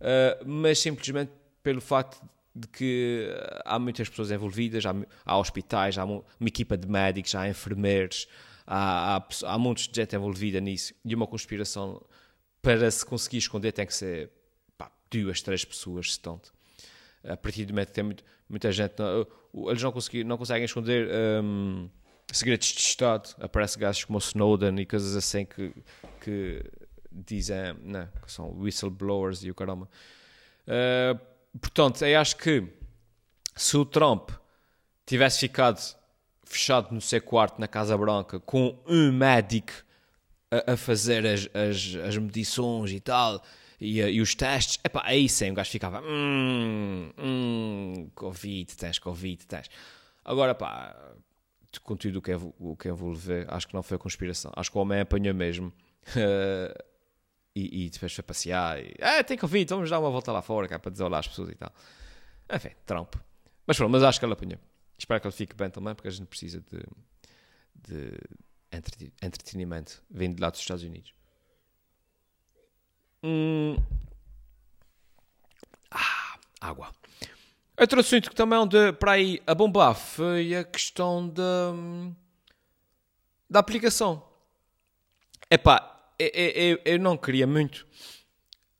Uh, 0.00 0.44
mas 0.46 0.78
simplesmente 0.78 1.32
pelo 1.62 1.80
facto 1.80 2.20
de 2.54 2.68
que 2.68 3.28
há 3.64 3.78
muitas 3.78 4.08
pessoas 4.08 4.30
envolvidas, 4.30 4.84
há, 4.86 4.94
há 5.24 5.38
hospitais, 5.38 5.98
há 5.98 6.04
uma 6.04 6.24
equipa 6.46 6.76
de 6.76 6.88
médicos, 6.88 7.34
há 7.34 7.48
enfermeiros, 7.48 8.28
há, 8.66 9.16
há, 9.16 9.28
há 9.46 9.58
muitos 9.58 9.88
de 9.88 10.00
gente 10.00 10.14
envolvida 10.14 10.60
nisso, 10.60 10.94
e 11.04 11.14
uma 11.14 11.26
conspiração 11.26 12.00
para 12.62 12.90
se 12.90 13.04
conseguir 13.04 13.38
esconder 13.38 13.72
tem 13.72 13.86
que 13.86 13.94
ser 13.94 14.30
pá, 14.78 14.90
duas, 15.10 15.42
três 15.42 15.64
pessoas, 15.64 16.14
se 16.14 16.20
tanto 16.20 16.54
a 17.26 17.36
partir 17.36 17.64
do 17.64 17.72
momento 17.72 17.88
que 17.88 17.94
tem 17.94 18.04
muito, 18.04 18.24
muita 18.48 18.70
gente, 18.70 18.94
não, 18.98 19.26
eles 19.70 19.82
não, 19.82 19.92
não 20.26 20.36
conseguem 20.36 20.64
esconder 20.64 21.08
um, 21.42 21.88
segredos 22.30 22.68
de 22.68 22.80
Estado. 22.80 23.34
Aparece 23.40 23.78
gajos 23.78 24.04
como 24.04 24.18
o 24.18 24.20
Snowden 24.20 24.78
e 24.80 24.86
coisas 24.86 25.16
assim 25.16 25.44
que, 25.44 25.72
que 26.20 26.62
dizem 27.10 27.74
não, 27.82 28.06
que 28.06 28.30
são 28.30 28.50
whistleblowers 28.58 29.42
e 29.42 29.50
o 29.50 29.54
caramba. 29.54 29.88
Uh, 30.66 31.18
portanto, 31.60 32.04
eu 32.04 32.18
acho 32.18 32.36
que 32.36 32.66
se 33.54 33.76
o 33.76 33.84
Trump 33.84 34.30
tivesse 35.06 35.40
ficado 35.40 35.80
fechado 36.44 36.94
no 36.94 37.00
seu 37.00 37.20
quarto 37.20 37.60
na 37.60 37.66
Casa 37.66 37.96
Branca 37.96 38.38
com 38.38 38.78
um 38.86 39.10
médico 39.10 39.72
a, 40.50 40.72
a 40.72 40.76
fazer 40.76 41.26
as, 41.26 41.48
as, 41.54 41.96
as 42.06 42.16
medições 42.16 42.92
e 42.92 43.00
tal 43.00 43.42
e, 43.80 44.00
e 44.00 44.20
os 44.20 44.34
testes, 44.34 44.78
epá, 44.84 45.02
aí 45.04 45.28
sim 45.28 45.50
o 45.50 45.54
gajo 45.54 45.70
ficava 45.70 46.00
hum, 46.00 47.10
hum, 47.18 48.10
Covid, 48.14 48.76
tens 48.76 48.98
Covid, 48.98 49.46
tens. 49.46 49.68
Agora, 50.24 50.54
pá, 50.54 50.96
com 51.82 51.96
tudo 51.96 52.18
o 52.18 52.22
que, 52.22 52.32
o 52.34 52.76
que 52.76 52.88
envolve, 52.88 53.44
acho 53.48 53.68
que 53.68 53.74
não 53.74 53.82
foi 53.82 53.98
conspiração. 53.98 54.52
Acho 54.56 54.70
que 54.70 54.78
o 54.78 54.80
homem 54.80 55.00
apanhou 55.00 55.34
mesmo. 55.34 55.72
e, 57.54 57.86
e, 57.86 57.90
depois 57.90 58.12
foi 58.12 58.24
passear. 58.24 58.78
E, 58.80 58.94
ah, 59.00 59.22
tem 59.22 59.38
Covid, 59.38 59.68
vamos 59.72 59.90
dar 59.90 60.00
uma 60.00 60.10
volta 60.10 60.32
lá 60.32 60.42
fora, 60.42 60.66
cá, 60.66 60.78
para 60.78 60.90
dizer 60.90 61.04
olá 61.04 61.18
às 61.18 61.28
pessoas 61.28 61.50
e 61.50 61.54
tal. 61.54 61.72
Enfim, 62.52 62.70
Trump. 62.84 63.14
Mas 63.66 63.76
pronto, 63.76 63.90
mas 63.92 64.02
acho 64.02 64.18
que 64.18 64.26
ele 64.26 64.32
apanhou. 64.32 64.58
Espero 64.98 65.20
que 65.20 65.26
ele 65.26 65.34
fique 65.34 65.54
bem 65.54 65.70
também, 65.70 65.94
porque 65.94 66.08
a 66.08 66.10
gente 66.10 66.26
precisa 66.26 66.60
de, 66.60 66.82
de 67.74 69.12
entretenimento 69.22 70.02
vindo 70.10 70.36
de 70.36 70.42
lá 70.42 70.50
dos 70.50 70.60
Estados 70.60 70.82
Unidos. 70.82 71.14
Hum. 73.22 73.76
Ah, 75.90 76.38
água. 76.60 76.92
Outro 77.78 78.00
assunto 78.00 78.30
que 78.30 78.36
também 78.36 78.58
anda 78.58 78.92
para 78.92 79.12
aí 79.12 79.42
a 79.46 79.54
bombar 79.54 79.94
foi 79.94 80.54
a 80.54 80.64
questão 80.64 81.28
da, 81.28 81.72
da 83.48 83.60
aplicação. 83.60 84.22
Epá, 85.50 85.93
eu, 86.18 86.28
eu, 86.28 86.80
eu 86.84 86.98
não 86.98 87.16
queria 87.16 87.46
muito, 87.46 87.86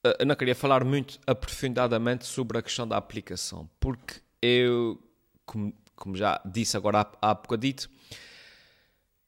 eu 0.03 0.17
eh, 0.19 0.25
não 0.25 0.35
queria 0.35 0.55
falar 0.55 0.85
muito 0.85 1.19
aprofundadamente 1.27 2.27
sobre 2.27 2.59
a 2.59 2.63
questão 2.63 2.87
da 2.87 2.97
aplicação, 2.97 3.69
porque 3.81 4.21
eu, 4.41 5.03
como, 5.45 5.75
como 5.97 6.17
já 6.17 6.41
disse 6.45 6.77
agora 6.77 7.01
há, 7.01 7.31
há 7.31 7.35
bocadito, 7.35 7.89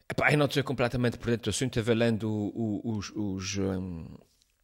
epá, 0.09 0.31
eu 0.33 0.39
não 0.39 0.47
estou 0.47 0.63
completamente 0.65 1.19
por 1.19 1.31
dentro 1.31 1.45
do 1.45 1.51
assunto, 1.51 1.79
eu 1.79 1.95
lendo 1.95 2.53
os, 2.85 3.11
os, 3.15 3.59
um, 3.59 4.07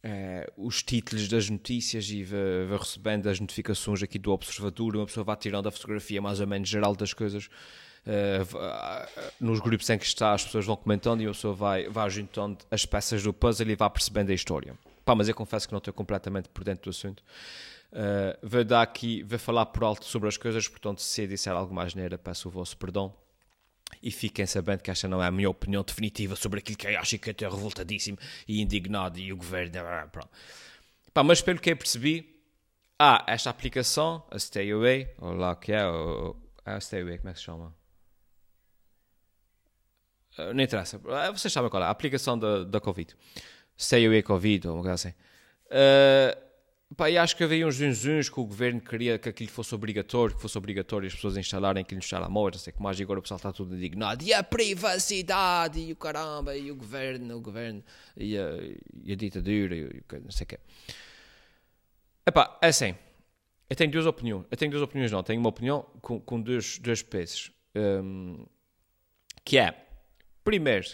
Uh, 0.05 0.67
os 0.67 0.83
títulos 0.83 1.29
das 1.29 1.49
notícias 1.49 2.09
e 2.09 2.25
vai, 2.25 2.65
vai, 2.67 2.77
recebendo 2.77 3.29
as 3.29 3.39
notificações 3.39 4.03
aqui 4.03 4.19
do 4.19 4.33
observador, 4.33 4.97
uma 4.97 5.05
pessoa 5.05 5.23
vai 5.23 5.37
tirando 5.37 5.67
a 5.67 5.71
fotografia 5.71 6.21
mais 6.21 6.41
ou 6.41 6.47
menos 6.47 6.67
geral 6.67 6.93
das 6.93 7.13
coisas. 7.13 7.47
Uh, 8.05 9.23
nos 9.39 9.59
grupos 9.61 9.89
em 9.89 9.97
que 9.97 10.05
está, 10.05 10.33
as 10.33 10.43
pessoas 10.43 10.65
vão 10.65 10.75
comentando 10.75 11.21
e 11.21 11.25
a 11.25 11.29
pessoa 11.29 11.53
vai, 11.53 11.87
vai 11.87 12.09
juntando 12.09 12.57
as 12.69 12.85
peças 12.85 13.23
do 13.23 13.33
puzzle 13.33 13.69
e 13.69 13.75
vai 13.75 13.89
percebendo 13.89 14.29
a 14.31 14.33
história. 14.33 14.77
Pá, 15.05 15.15
mas 15.15 15.29
eu 15.29 15.35
confesso 15.35 15.67
que 15.67 15.73
não 15.73 15.79
estou 15.79 15.93
completamente 15.93 16.49
por 16.49 16.63
dentro 16.63 16.83
do 16.83 16.89
assunto. 16.89 17.23
Uh, 17.91 18.37
vou 18.41 18.63
dar 18.63 18.81
aqui, 18.81 19.23
vou 19.23 19.39
falar 19.39 19.67
por 19.67 19.83
alto 19.83 20.05
sobre 20.05 20.27
as 20.27 20.35
coisas, 20.35 20.67
portanto, 20.67 21.01
se 21.01 21.27
disser 21.27 21.53
algo 21.53 21.73
mais 21.73 21.93
neira, 21.93 22.17
peço 22.17 22.47
o 22.47 22.51
vosso 22.51 22.75
perdão 22.75 23.13
e 24.01 24.11
fiquem 24.11 24.45
sabendo 24.45 24.81
que 24.81 24.89
esta 24.91 25.07
não 25.07 25.21
é 25.21 25.27
a 25.27 25.31
minha 25.31 25.49
opinião 25.49 25.83
definitiva 25.83 26.35
sobre 26.35 26.59
aquilo 26.59 26.77
que 26.77 26.87
eu 26.87 26.99
acho 26.99 27.17
que 27.19 27.29
eu 27.29 27.31
estou 27.31 27.49
revoltadíssimo 27.49 28.17
e 28.47 28.61
indignado 28.61 29.19
e 29.19 29.31
o 29.31 29.37
governo. 29.37 29.73
Pá, 31.13 31.23
mas 31.23 31.41
pelo 31.41 31.59
que 31.59 31.71
eu 31.71 31.77
percebi, 31.77 32.41
há 32.97 33.23
esta 33.27 33.49
aplicação, 33.49 34.23
a 34.31 34.39
Stay 34.39 34.71
Away, 34.71 35.13
ou 35.19 35.33
lá 35.33 35.55
que 35.55 35.71
é, 35.71 35.85
ou, 35.85 36.35
a 36.65 36.79
Stay 36.79 37.01
Away, 37.01 37.17
como 37.19 37.29
é 37.29 37.33
que 37.33 37.39
se 37.39 37.45
chama? 37.45 37.73
Uh, 40.37 40.53
não 40.53 40.63
interessa, 40.63 40.97
uh, 40.97 41.31
vocês 41.31 41.51
sabem 41.51 41.69
qual 41.69 41.83
é, 41.83 41.85
a 41.85 41.89
aplicação 41.89 42.37
da, 42.37 42.63
da 42.63 42.79
Covid. 42.79 43.15
Stay 43.77 44.05
Away 44.05 44.23
Covid, 44.23 44.67
ou 44.67 44.75
uma 44.75 44.83
coisa 44.83 44.95
assim. 44.95 45.15
Uh, 45.67 46.53
Pá, 46.95 47.09
e 47.09 47.17
acho 47.17 47.35
que 47.35 47.43
havia 47.43 47.65
uns 47.65 47.77
zunzuns 47.77 48.29
que 48.29 48.39
o 48.39 48.45
governo 48.45 48.79
queria 48.79 49.17
que 49.17 49.27
aquilo 49.27 49.49
fosse 49.49 49.73
obrigatório, 49.73 50.35
que 50.35 50.41
fosse 50.41 50.57
obrigatório 50.57 51.07
as 51.07 51.15
pessoas 51.15 51.37
instalarem 51.37 51.81
aquilo 51.81 51.97
nos 51.97 52.09
telemóveis, 52.09 52.55
não 52.57 52.63
sei 52.63 52.73
como 52.73 52.83
mais, 52.83 52.99
e 52.99 53.03
agora 53.03 53.19
o 53.19 53.21
pessoal 53.21 53.37
está 53.37 53.51
tudo 53.51 53.75
indignado. 53.75 54.23
E 54.23 54.33
a 54.33 54.43
privacidade, 54.43 55.79
e 55.79 55.91
o 55.91 55.95
caramba, 55.95 56.55
e 56.55 56.69
o 56.69 56.75
governo, 56.75 57.35
o 57.35 57.41
governo, 57.41 57.83
e 58.15 58.37
a, 58.37 58.43
e 59.03 59.11
a 59.11 59.15
ditadura, 59.15 59.75
e 59.75 59.85
o, 59.85 60.03
não 60.23 60.31
sei 60.31 60.43
o 60.43 60.47
quê. 60.47 60.59
Epá, 62.25 62.59
é 62.61 62.67
assim, 62.67 62.95
eu 63.69 63.75
tenho 63.75 63.91
duas 63.91 64.05
opiniões, 64.05 64.45
eu 64.51 64.57
tenho 64.57 64.71
duas 64.71 64.83
opiniões 64.83 65.11
não, 65.11 65.23
tenho 65.23 65.39
uma 65.39 65.49
opinião 65.49 65.83
com, 65.99 66.19
com 66.19 66.39
dois, 66.39 66.77
dois 66.77 67.01
pesos, 67.01 67.51
um, 67.75 68.45
que 69.43 69.57
é, 69.57 69.87
primeiro, 70.43 70.87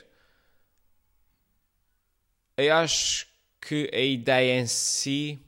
eu 2.58 2.76
acho 2.76 3.28
que 3.62 3.90
a 3.94 4.00
ideia 4.00 4.60
em 4.60 4.68
si 4.68 5.40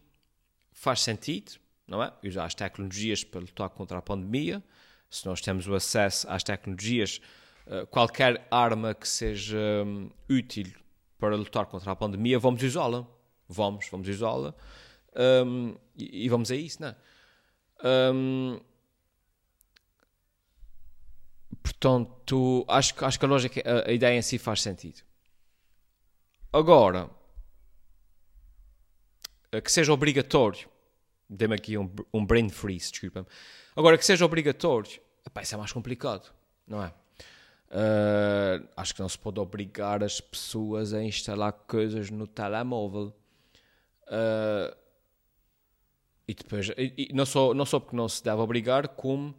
faz 0.72 1.02
sentido, 1.02 1.54
não 1.88 2.02
é? 2.02 2.12
Usar 2.24 2.46
as 2.46 2.56
tecnologias 2.56 3.24
para 3.24 3.42
lutar 3.42 3.70
contra 3.70 3.98
a 3.98 4.02
pandemia. 4.02 4.64
Se 5.10 5.26
nós 5.26 5.42
temos 5.42 5.68
o 5.68 5.76
acesso 5.76 6.28
às 6.30 6.44
tecnologias, 6.44 7.22
eh, 7.68 7.86
qualquer 7.86 8.48
arma 8.50 8.94
que 8.96 9.08
seja 9.08 9.58
hum, 9.86 10.10
útil 10.30 10.72
para 11.20 11.36
lutar 11.36 11.66
contra 11.66 11.92
a 11.92 11.96
pandemia, 11.96 12.40
vamos 12.40 12.64
usá-la. 12.64 13.06
Vamos, 13.48 13.88
vamos 13.92 14.08
usá-la. 14.08 14.56
Um, 15.46 15.76
e, 15.96 16.26
e, 16.26 16.30
vamos 16.30 16.50
a 16.50 16.56
isso, 16.56 16.82
não 16.82 16.88
é? 16.88 16.96
Um, 18.14 18.60
portanto, 21.62 22.66
acho, 22.68 22.94
acho 23.06 23.20
que 23.20 23.26
a 23.26 23.28
lógica, 23.28 23.62
a, 23.66 23.90
a 23.90 23.92
ideia 23.92 24.18
em 24.18 24.22
si 24.22 24.38
faz 24.38 24.62
sentido. 24.62 25.02
Agora, 26.54 27.10
que 29.64 29.72
seja 29.72 29.92
obrigatório 29.94 30.70
Dê-me 31.34 31.56
aqui 31.56 31.78
um, 31.78 31.90
um 32.14 32.26
brain 32.26 32.50
freeze, 32.50 32.92
desculpa-me. 32.92 33.26
Agora, 33.74 33.98
que 33.98 34.06
seja 34.06 34.26
obrigatório, 34.26 35.00
epá, 35.26 35.42
isso 35.42 35.56
é 35.56 35.58
mais 35.58 35.72
complicado, 35.72 36.30
não 36.68 36.84
é? 36.84 36.94
Uh, 37.70 38.68
acho 38.76 38.94
que 38.94 39.00
não 39.00 39.08
se 39.08 39.18
pode 39.18 39.40
obrigar 39.40 40.04
as 40.04 40.20
pessoas 40.20 40.94
a 40.94 41.02
instalar 41.02 41.54
coisas 41.54 42.10
no 42.10 42.28
telemóvel. 42.28 43.16
Uh, 44.08 44.76
e 46.28 46.34
depois, 46.34 46.68
e, 46.78 47.08
e 47.12 47.14
não, 47.14 47.26
só, 47.26 47.54
não 47.54 47.66
só 47.66 47.80
porque 47.80 47.96
não 47.96 48.10
se 48.10 48.22
deve 48.22 48.42
obrigar, 48.42 48.90
como 48.90 49.34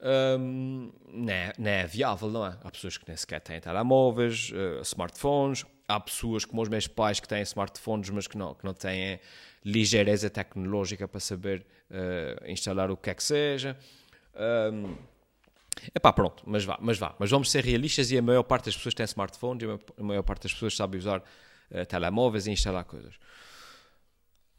não, 0.00 1.32
é, 1.32 1.52
não 1.58 1.70
é 1.70 1.86
viável, 1.86 2.30
não 2.30 2.46
é? 2.46 2.56
Há 2.62 2.70
pessoas 2.70 2.96
que 2.96 3.04
nem 3.08 3.16
sequer 3.16 3.40
têm 3.40 3.60
telemóveis, 3.60 4.50
uh, 4.52 4.80
smartphones, 4.82 5.64
há 5.88 5.98
pessoas 5.98 6.44
como 6.44 6.62
os 6.62 6.68
meus 6.68 6.86
pais 6.86 7.18
que 7.18 7.26
têm 7.26 7.42
smartphones, 7.42 8.10
mas 8.10 8.26
que 8.26 8.36
não, 8.36 8.54
que 8.54 8.64
não 8.64 8.74
têm 8.74 9.18
ligeireza 9.64 10.30
tecnológica 10.30 11.08
para 11.08 11.20
saber 11.20 11.66
uh, 11.90 12.50
instalar 12.50 12.90
o 12.90 12.96
que 12.96 13.10
é 13.10 13.14
que 13.14 13.22
seja. 13.22 13.76
Um, 14.72 14.96
Epá, 15.94 16.12
pronto, 16.12 16.42
mas 16.46 16.64
vá, 16.64 16.76
mas 16.80 16.98
vá. 16.98 17.14
Mas 17.18 17.30
vamos 17.30 17.50
ser 17.50 17.64
realistas 17.64 18.10
e 18.10 18.18
a 18.18 18.22
maior 18.22 18.42
parte 18.42 18.66
das 18.66 18.76
pessoas 18.76 18.94
tem 18.94 19.04
smartphones 19.04 19.62
e 19.62 20.00
a 20.00 20.02
maior 20.02 20.22
parte 20.22 20.42
das 20.42 20.52
pessoas 20.52 20.76
sabe 20.76 20.98
usar 20.98 21.20
uh, 21.20 21.86
telemóveis 21.86 22.46
e 22.46 22.50
instalar 22.50 22.84
coisas. 22.84 23.14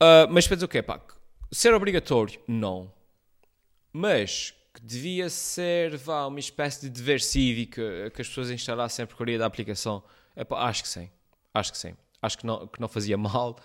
Uh, 0.01 0.27
mas 0.29 0.47
dizer 0.47 0.63
o 0.63 0.67
quê, 0.67 0.81
pá? 0.81 0.99
Ser 1.51 1.73
obrigatório? 1.73 2.39
Não. 2.47 2.91
Mas 3.91 4.53
que 4.79 4.85
devia 4.85 5.29
ser, 5.29 5.97
vá, 5.97 6.25
uma 6.25 6.39
espécie 6.39 6.81
de 6.81 6.89
dever 6.89 7.21
cívico 7.21 7.81
que 8.13 8.21
as 8.21 8.27
pessoas 8.27 8.49
instalassem 8.49 9.03
a 9.03 9.07
porcaria 9.07 9.37
da 9.37 9.45
aplicação. 9.45 10.03
Epá, 10.35 10.67
acho 10.67 10.83
que 10.83 10.89
sim. 10.89 11.09
Acho 11.53 11.71
que 11.71 11.77
sim. 11.77 11.95
Acho 12.21 12.37
que 12.37 12.45
não, 12.45 12.67
que 12.67 12.79
não 12.79 12.87
fazia 12.87 13.17
mal. 13.17 13.57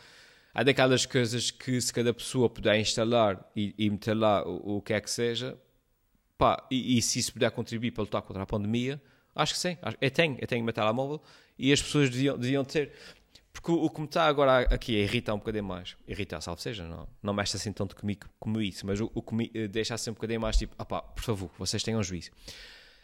Há 0.52 0.62
daquelas 0.62 1.06
coisas 1.06 1.50
que 1.50 1.80
se 1.80 1.92
cada 1.92 2.12
pessoa 2.12 2.48
puder 2.48 2.78
instalar 2.78 3.44
e, 3.54 3.74
e 3.78 3.90
meter 3.90 4.14
lá 4.14 4.46
o, 4.46 4.78
o 4.78 4.82
que 4.82 4.92
é 4.92 5.00
que 5.00 5.10
seja, 5.10 5.58
Pá, 6.36 6.66
e, 6.70 6.98
e, 6.98 7.02
se 7.02 7.18
isso 7.18 7.32
puder 7.32 7.50
contribuir 7.52 7.92
para 7.92 8.02
lutar 8.02 8.22
contra 8.22 8.42
a 8.42 8.46
pandemia, 8.46 9.00
acho 9.34 9.54
que 9.54 9.58
sim. 9.58 9.76
Eu 10.00 10.10
tenho, 10.10 10.36
eu 10.40 10.46
tenho 10.46 10.64
meu 10.64 10.72
telemóvel 10.72 11.22
e 11.56 11.72
as 11.72 11.80
pessoas 11.80 12.10
deviam, 12.10 12.36
deviam 12.36 12.64
ter. 12.64 12.92
Porque 13.54 13.70
o, 13.70 13.84
o 13.84 13.88
que 13.88 14.00
me 14.00 14.06
está 14.06 14.26
agora 14.26 14.62
aqui 14.74 14.96
a 14.96 15.04
irritar 15.04 15.32
um 15.32 15.38
bocadinho 15.38 15.64
mais, 15.64 15.96
irritar, 16.08 16.40
salvo 16.40 16.60
seja, 16.60 16.84
não, 16.84 17.08
não 17.22 17.32
mexe 17.32 17.56
assim 17.56 17.72
tanto 17.72 17.94
comigo 17.94 18.26
como 18.38 18.60
isso, 18.60 18.84
mas 18.84 19.00
o, 19.00 19.10
o 19.14 19.22
que 19.22 19.32
me 19.32 19.50
eh, 19.54 19.68
deixa 19.68 19.94
assim 19.94 20.10
um 20.10 20.14
bocadinho 20.14 20.40
mais 20.40 20.56
tipo, 20.56 20.74
opá, 20.76 21.00
por 21.00 21.22
favor, 21.22 21.50
vocês 21.56 21.82
tenham 21.82 22.02
juízo. 22.02 22.30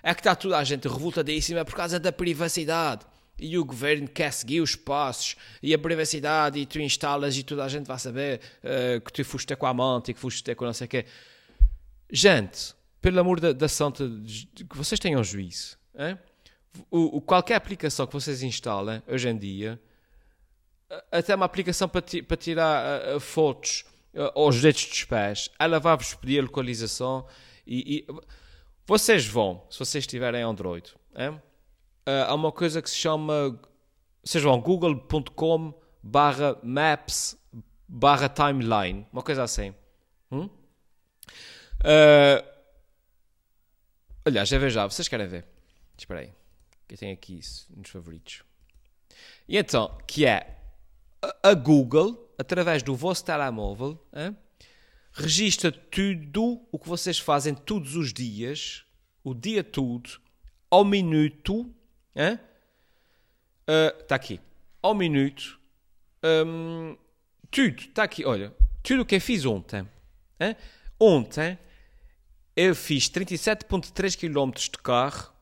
É 0.03 0.13
que 0.13 0.21
está 0.21 0.35
toda 0.35 0.59
a 0.59 0.65
gente 0.65 0.89
revoltadíssima 0.89 1.65
por 1.65 1.75
causa 1.75 2.01
da 2.01 2.11
privacidade. 2.11 3.07
E 3.39 3.57
o 3.57 3.65
governo 3.65 4.07
quer 4.07 4.31
seguir 4.33 4.61
os 4.61 4.77
passos 4.77 5.35
e 5.63 5.73
a 5.73 5.79
privacidade 5.79 6.59
e 6.59 6.67
tu 6.67 6.79
instalas 6.79 7.37
e 7.39 7.43
toda 7.43 7.65
a 7.65 7.69
gente 7.69 7.87
vai 7.87 7.99
saber 7.99 8.41
uh, 8.63 9.01
que 9.01 9.13
tu 9.13 9.25
foste 9.25 9.57
com 9.57 9.65
a 9.65 9.71
amante 9.71 10.11
e 10.11 10.15
que 10.15 10.21
foste 10.21 10.45
ter 10.45 10.55
com 10.55 10.67
não 10.67 10.75
sei 10.75 10.85
o 10.85 10.89
quê. 10.89 11.07
Gente, 12.11 12.75
pelo 13.01 13.19
amor 13.19 13.41
da, 13.41 13.53
da 13.53 13.69
santa, 13.69 14.05
que 14.55 14.77
vocês 14.77 14.99
tenham 14.99 15.25
juízo. 15.25 15.79
O, 16.91 17.17
o, 17.17 17.21
qualquer 17.21 17.55
aplicação 17.55 18.07
que 18.07 18.13
vocês 18.13 18.43
instalem 18.43 19.03
hoje 19.09 19.29
em 19.29 19.39
dia, 19.39 19.81
até 21.11 21.35
uma 21.35 21.47
aplicação 21.47 21.89
para, 21.89 22.03
ti, 22.03 22.23
para 22.23 22.37
tirar 22.37 23.17
uh, 23.17 23.21
fotos 23.21 23.85
uh, 24.15 24.39
aos 24.39 24.61
dedos 24.61 24.87
dos 24.87 25.05
pés, 25.05 25.51
ela 25.59 25.79
vai-vos 25.79 26.15
pedir 26.15 26.41
a 26.41 26.43
localização 26.43 27.27
e, 27.67 27.99
e, 27.99 28.07
vocês 28.87 29.27
vão, 29.27 29.65
se 29.71 29.79
vocês 29.79 30.07
tiverem 30.07 30.43
Android, 30.43 30.93
é? 31.15 31.31
uh, 31.31 31.41
há 32.27 32.35
uma 32.35 32.51
coisa 32.51 32.83
que 32.83 32.91
se 32.91 32.97
chama, 32.97 33.61
vocês 34.23 34.43
vão 34.43 34.61
google.com 34.61 35.75
barra 36.03 36.59
maps 36.63 37.39
barra 37.87 38.29
timeline, 38.29 39.07
uma 39.13 39.23
coisa 39.23 39.43
assim. 39.43 39.75
Hum? 40.31 40.49
Uh, 41.83 42.51
Aliás, 44.25 44.49
já 44.49 44.59
ver 44.59 44.71
já, 44.71 44.87
vocês 44.87 45.09
querem 45.09 45.27
ver? 45.27 45.47
Espera 45.97 46.21
aí, 46.21 46.33
que 46.87 46.95
eu 46.95 46.99
tenho 46.99 47.15
aqui 47.15 47.39
isso 47.39 47.67
nos 47.75 47.91
favoritos. 47.91 48.45
E 49.49 49.57
então, 49.57 49.99
que 50.07 50.27
é 50.27 50.60
a 51.43 51.55
Google, 51.55 52.33
através 52.39 52.83
do 52.83 52.95
vosso 52.95 53.25
telemóvel, 53.25 53.99
hein, 54.15 54.37
registra 55.13 55.71
tudo 55.71 56.61
o 56.71 56.79
que 56.79 56.89
vocês 56.89 57.19
fazem 57.19 57.55
todos 57.55 57.97
os 57.97 58.13
dias, 58.13 58.85
o 59.23 59.35
dia 59.35 59.63
todo, 59.63 60.11
ao 60.71 60.85
minuto. 60.85 61.73
Está 62.15 64.15
uh, 64.15 64.15
aqui. 64.15 64.41
Ao 64.83 64.95
minuto. 64.95 65.59
Um, 66.23 66.97
tudo. 67.51 67.81
Está 67.81 68.05
aqui. 68.05 68.25
Olha. 68.25 68.55
Tudo 68.83 69.03
o 69.03 69.05
que 69.05 69.17
eu 69.17 69.21
fiz 69.21 69.45
ontem. 69.45 69.87
Hein? 70.39 70.57
Ontem 70.99 71.59
eu 72.57 72.75
fiz 72.75 73.09
37,3 73.09 74.17
km 74.17 74.53
de 74.53 74.79
carro, 74.79 75.33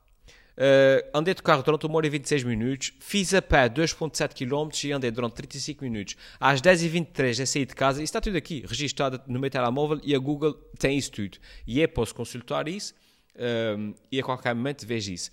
uh, 0.59 1.09
andei 1.15 1.35
de 1.35 1.43
carro 1.43 1.63
durante 1.63 1.87
1 1.87 1.95
hora 1.95 2.07
e 2.07 2.11
26 2.11 2.45
minutos, 2.45 2.93
fiz 2.99 3.33
a 3.33 3.41
pé 3.41 3.69
2,7 3.69 4.35
km 4.35 4.69
e 4.85 4.93
andei 4.93 5.11
durante 5.11 5.35
35 5.35 5.85
minutos. 5.85 6.17
Às 6.39 6.61
10h23 6.61 7.41
eu 7.41 7.47
saí 7.47 7.65
de 7.65 7.75
casa, 7.75 8.01
e 8.01 8.05
está 8.05 8.21
tudo 8.21 8.37
aqui, 8.37 8.65
registado 8.67 9.21
no 9.27 9.39
meu 9.39 9.51
telemóvel 9.51 10.01
e 10.03 10.15
a 10.15 10.19
Google 10.19 10.55
tem 10.79 10.99
isso 10.99 11.13
tudo. 11.13 11.39
E 11.67 11.81
eu 11.81 11.89
posso 11.89 12.15
consultar 12.15 12.69
isso 12.69 12.95
um, 13.39 13.95
e 14.11 14.21
a 14.21 14.23
qualquer 14.23 14.55
momento 14.55 14.87
vejo 14.87 15.13
isso. 15.13 15.31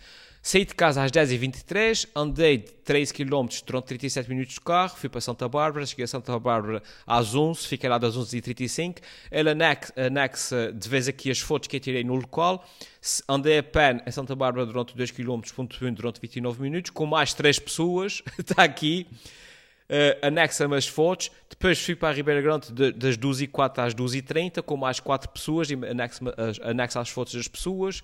Saí 0.47 0.63
de 0.63 0.75
casa 0.75 1.03
às 1.03 1.11
10h23, 1.11 2.07
andei 2.15 2.59
13 2.59 3.11
km 3.11 3.47
durante 3.65 3.85
37 3.87 4.29
minutos 4.29 4.53
de 4.53 4.61
carro, 4.61 4.95
fui 4.95 5.09
para 5.09 5.19
Santa 5.19 5.49
Bárbara, 5.49 5.83
cheguei 5.87 6.05
a 6.05 6.07
Santa 6.07 6.37
Bárbara 6.37 6.83
às 7.07 7.33
11 7.33 7.67
fiquei 7.67 7.89
lá 7.89 7.97
das 7.97 8.15
11h35. 8.15 8.97
Ele 9.31 9.49
anexa 9.49 10.71
de 10.71 10.87
vez 10.87 11.07
aqui 11.07 11.31
as 11.31 11.39
fotos 11.39 11.67
que 11.67 11.77
eu 11.77 11.79
tirei 11.79 12.03
no 12.03 12.13
local. 12.13 12.63
Andei 13.27 13.57
a 13.57 13.63
pé 13.63 14.03
em 14.05 14.11
Santa 14.11 14.35
Bárbara 14.35 14.67
durante 14.67 14.95
2 14.95 15.09
km, 15.09 15.41
ponto 15.55 15.91
durante 15.93 16.21
29 16.21 16.61
minutos, 16.61 16.91
com 16.91 17.07
mais 17.07 17.33
3 17.33 17.57
pessoas, 17.57 18.21
está 18.37 18.63
aqui. 18.63 19.07
Uh, 19.87 20.25
anexa-me 20.25 20.75
as 20.75 20.87
fotos. 20.87 21.29
Depois 21.49 21.79
fui 21.79 21.95
para 21.95 22.09
a 22.09 22.11
Ribeira 22.11 22.41
Grande 22.41 22.71
de, 22.71 22.91
das 22.91 23.17
12h04 23.17 23.79
às 23.79 23.93
12h30, 23.93 24.63
com 24.63 24.75
mais 24.75 24.99
4 24.99 25.29
pessoas, 25.29 25.69
e 25.69 25.73
anexa, 25.73 26.23
anexa 26.63 26.99
as 26.99 27.09
fotos 27.09 27.35
das 27.35 27.47
pessoas. 27.47 28.01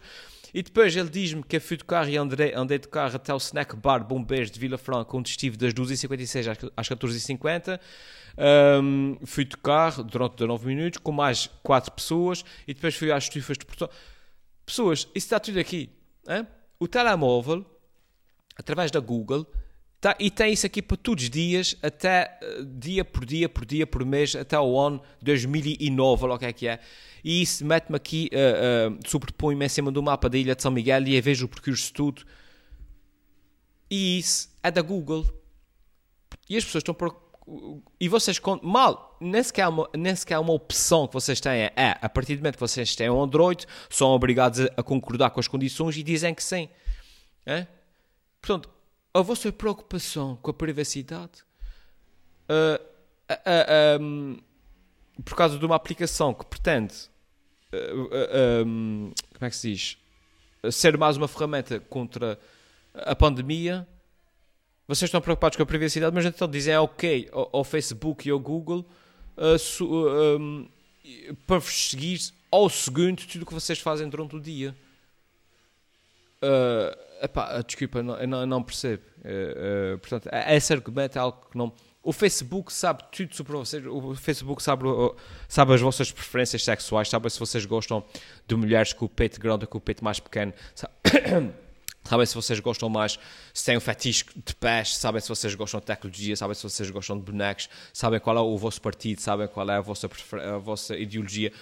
E 0.54 0.62
depois 0.62 0.96
ele 0.96 1.10
diz-me 1.10 1.44
que 1.44 1.56
eu 1.56 1.62
fui 1.62 1.78
de 1.78 1.86
carro 1.86 2.10
e 2.10 2.18
andei, 2.18 2.54
andei 2.54 2.78
de 2.78 2.88
carro 2.88 3.16
até 3.16 3.34
o 3.34 3.38
snack 3.38 3.76
bar 3.76 4.04
Bombeiros 4.04 4.52
de 4.52 4.60
Vila 4.60 4.78
Franca, 4.78 5.16
onde 5.16 5.30
estive 5.30 5.56
das 5.56 5.74
12h56 5.74 6.72
às 6.76 6.90
14h50. 6.90 7.80
Um, 8.38 9.18
fui 9.26 9.46
de 9.46 9.58
carro 9.58 10.04
durante 10.04 10.36
19 10.36 10.68
minutos 10.68 11.00
com 11.00 11.12
mais 11.12 11.48
4 11.64 11.92
pessoas 11.92 12.44
e 12.68 12.74
depois 12.74 12.96
fui 12.96 13.12
às 13.12 13.24
estufas 13.24 13.58
de 13.58 13.66
Portugal. 13.66 13.94
Pessoas, 14.66 15.00
isso 15.00 15.26
está 15.26 15.40
tudo 15.40 15.60
aqui. 15.60 15.90
Hein? 16.28 16.46
O 16.80 16.88
telemóvel, 16.88 17.66
através 18.58 18.92
da 18.92 19.00
Google, 19.00 19.48
Tá, 20.02 20.16
e 20.20 20.32
tem 20.32 20.52
isso 20.52 20.66
aqui 20.66 20.82
para 20.82 20.98
todos 20.98 21.26
os 21.26 21.30
dias, 21.30 21.76
até 21.80 22.40
uh, 22.42 22.66
dia 22.66 23.06
por 23.06 23.24
dia, 23.24 23.48
por 23.48 23.64
dia, 23.64 23.86
por 23.86 24.04
mês, 24.04 24.36
até 24.36 24.60
o 24.60 24.80
ano 24.80 25.00
2009, 25.22 26.26
ou 26.26 26.34
o 26.34 26.40
que 26.40 26.46
é 26.46 26.52
que 26.52 26.68
é. 26.68 26.80
E 27.24 27.44
isso 27.44 27.64
mete-me 27.64 27.98
aqui, 27.98 28.28
uh, 28.34 28.94
uh, 28.94 29.00
sobrepõe-me 29.08 29.64
em 29.64 29.70
cima 29.70 29.92
do 29.92 30.02
mapa 30.02 30.28
da 30.28 30.40
Ilha 30.40 30.56
de 30.56 30.64
São 30.64 30.72
Miguel 30.72 31.08
e 31.08 31.22
vejo 31.22 31.46
o 31.46 31.48
percurso 31.48 31.86
de 31.86 31.94
tudo. 31.94 32.24
E 33.92 34.18
isso 34.18 34.50
é 34.64 34.72
da 34.72 34.82
Google. 34.82 35.24
E 36.50 36.58
as 36.58 36.66
pessoas 36.66 36.82
estão 36.82 36.96
por. 36.96 37.16
E 38.00 38.10
vocês. 38.10 38.42
Mal, 38.64 39.18
nem 39.22 39.44
sequer, 39.44 39.68
uma, 39.68 39.88
nem 39.96 40.16
sequer 40.16 40.40
uma 40.40 40.54
opção 40.54 41.06
que 41.06 41.14
vocês 41.14 41.40
têm 41.40 41.70
é, 41.76 41.98
a 42.02 42.10
partir 42.10 42.38
do 42.38 42.40
momento 42.40 42.56
que 42.56 42.60
vocês 42.60 42.96
têm 42.96 43.08
um 43.08 43.22
Android, 43.22 43.68
são 43.88 44.10
obrigados 44.10 44.62
a 44.76 44.82
concordar 44.82 45.30
com 45.30 45.40
as 45.40 45.48
condições 45.48 45.96
e 45.96 46.02
dizem 46.02 46.34
que 46.34 46.44
sim. 46.44 46.70
É? 47.46 47.68
Portanto, 48.42 48.81
a 49.14 49.22
vossa 49.22 49.52
preocupação 49.52 50.38
com 50.42 50.52
a 50.52 50.54
privacidade 50.54 51.44
uh, 52.50 52.82
uh, 53.32 54.02
um, 54.02 54.38
por 55.24 55.36
causa 55.36 55.58
de 55.58 55.66
uma 55.66 55.76
aplicação 55.76 56.34
que 56.34 56.46
pretende 56.46 56.96
uh, 57.74 58.66
um, 58.66 59.12
como 59.34 59.46
é 59.46 59.50
que 59.50 59.56
se 59.56 59.72
diz? 59.72 59.98
Ser 60.72 60.98
mais 60.98 61.18
uma 61.18 61.28
ferramenta 61.28 61.80
contra 61.80 62.40
a 62.94 63.16
pandemia. 63.16 63.88
Vocês 64.88 65.08
estão 65.08 65.20
preocupados 65.20 65.58
com 65.58 65.64
a 65.64 65.66
privacidade 65.66 66.14
mas 66.14 66.26
então 66.26 66.48
dizem 66.48 66.74
é 66.74 66.80
ok 66.80 67.30
ao, 67.32 67.50
ao 67.54 67.64
Facebook 67.64 68.28
e 68.28 68.32
ao 68.32 68.40
Google 68.40 68.86
su, 69.58 69.90
um, 69.90 70.70
para 71.48 71.58
vos 71.58 71.90
seguir 71.90 72.20
ao 72.52 72.70
segundo 72.70 73.26
tudo 73.26 73.42
o 73.42 73.46
que 73.46 73.54
vocês 73.54 73.80
fazem 73.80 74.08
durante 74.08 74.36
o 74.36 74.40
dia 74.40 74.76
uh, 76.44 77.12
Epá, 77.22 77.62
desculpa, 77.62 78.02
não, 78.02 78.18
não, 78.26 78.46
não 78.48 78.64
percebo. 78.64 79.04
Uh, 79.20 79.96
uh, 79.96 80.00
portanto, 80.00 80.28
esse 80.50 80.74
argumento 80.74 81.18
é 81.18 81.22
algo 81.22 81.38
que 81.52 81.56
não. 81.56 81.72
O 82.04 82.12
Facebook 82.12 82.74
sabe 82.74 83.04
tudo 83.12 83.36
sobre 83.36 83.54
vocês. 83.54 83.86
O 83.86 84.16
Facebook 84.16 84.64
sabe, 84.64 84.86
sabe 85.48 85.76
as 85.76 85.82
vossas 85.82 86.12
preferências 86.12 86.64
sexuais, 86.64 87.10
sabe 87.10 87.30
se 87.30 87.40
vocês 87.40 87.64
gostam 87.64 88.04
de 88.48 88.56
mulheres 88.56 88.92
com 88.92 89.06
o 89.06 89.10
peito 89.10 89.40
grande 89.40 89.66
ou 89.66 89.68
com 89.68 89.78
o 89.78 89.82
peito 89.82 90.04
mais 90.04 90.20
pequeno. 90.20 90.52
Sabe, 90.74 90.94
sabe 92.04 92.26
se 92.26 92.34
vocês 92.34 92.60
gostam 92.60 92.90
mais, 92.90 93.20
se 93.54 93.66
têm 93.66 93.78
um 93.78 93.80
fetiche 93.80 94.26
de 94.36 94.56
pés, 94.56 94.98
sabem 94.98 95.22
se 95.22 95.30
vocês 95.30 95.54
gostam 95.54 95.80
de 95.80 95.86
tecnologia, 95.86 96.36
sabem 96.36 96.56
se 96.56 96.64
vocês 96.64 96.90
gostam 96.90 97.20
de 97.20 97.24
bonecos, 97.24 97.70
sabem 97.94 98.20
qual 98.20 98.36
é 98.36 98.42
o 98.42 98.58
vosso 98.58 98.82
partido, 98.82 99.22
sabem 99.22 99.48
qual 99.48 99.70
é 99.70 99.76
a 99.76 99.82
vossa, 99.82 100.10
a 100.44 100.58
vossa 100.58 100.98
ideologia. 100.98 101.54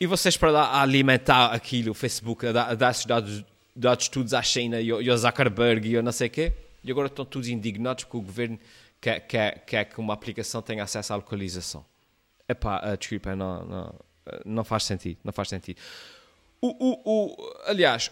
E 0.00 0.06
vocês, 0.08 0.36
para 0.36 0.80
alimentar 0.80 1.52
aquilo, 1.52 1.92
o 1.92 1.94
Facebook, 1.94 2.44
a 2.44 2.74
dar 2.74 2.90
esses 2.90 3.06
dados 3.06 3.44
dados 3.74 4.08
todos 4.08 4.34
à 4.34 4.42
China 4.42 4.80
e 4.80 4.90
ao, 4.90 5.16
Zuckerberg 5.16 5.88
e 5.88 5.94
eu 5.94 6.02
não 6.02 6.12
sei 6.12 6.28
o 6.28 6.30
quê, 6.30 6.52
e 6.82 6.90
agora 6.90 7.08
estão 7.08 7.24
todos 7.24 7.48
indignados 7.48 8.04
porque 8.04 8.16
o 8.16 8.20
governo 8.20 8.58
quer, 9.00 9.20
quer, 9.20 9.64
quer 9.64 9.84
que 9.84 9.98
uma 9.98 10.14
aplicação 10.14 10.62
tenha 10.62 10.82
acesso 10.82 11.12
à 11.12 11.16
localização. 11.16 11.84
Epá, 12.48 12.82
uh, 12.86 12.96
desculpa, 12.96 13.34
não, 13.34 13.64
não, 13.64 13.94
não 14.44 14.64
faz 14.64 14.84
sentido, 14.84 15.18
não 15.24 15.32
faz 15.32 15.48
sentido. 15.48 15.80
o, 16.60 16.68
o, 16.68 17.02
o, 17.04 17.54
aliás, 17.66 18.10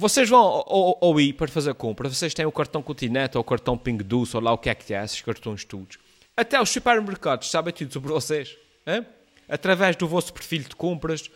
vocês 0.00 0.28
vão 0.28 0.38
ao, 0.38 0.98
ao, 1.04 1.20
ir 1.20 1.32
para 1.32 1.48
fazer 1.48 1.74
compra, 1.74 2.08
vocês 2.08 2.32
têm 2.32 2.46
o 2.46 2.52
cartão 2.52 2.80
Continente 2.80 3.36
ou 3.36 3.40
o 3.40 3.44
cartão 3.44 3.76
Ping 3.76 3.96
Doce 3.96 4.36
ou 4.36 4.42
lá 4.42 4.52
o 4.52 4.58
que 4.58 4.70
é 4.70 4.74
que 4.74 4.94
é, 4.94 5.04
esses 5.04 5.20
cartões 5.20 5.64
todos. 5.64 5.98
Até 6.36 6.62
os 6.62 6.70
supermercados 6.70 7.50
sabem 7.50 7.74
tudo 7.74 7.92
sobre 7.92 8.12
vocês. 8.12 8.56
Hein? 8.86 9.04
Através 9.48 9.96
do 9.96 10.06
vosso 10.06 10.32
perfil 10.32 10.62
de 10.62 10.76
compras, 10.76 11.28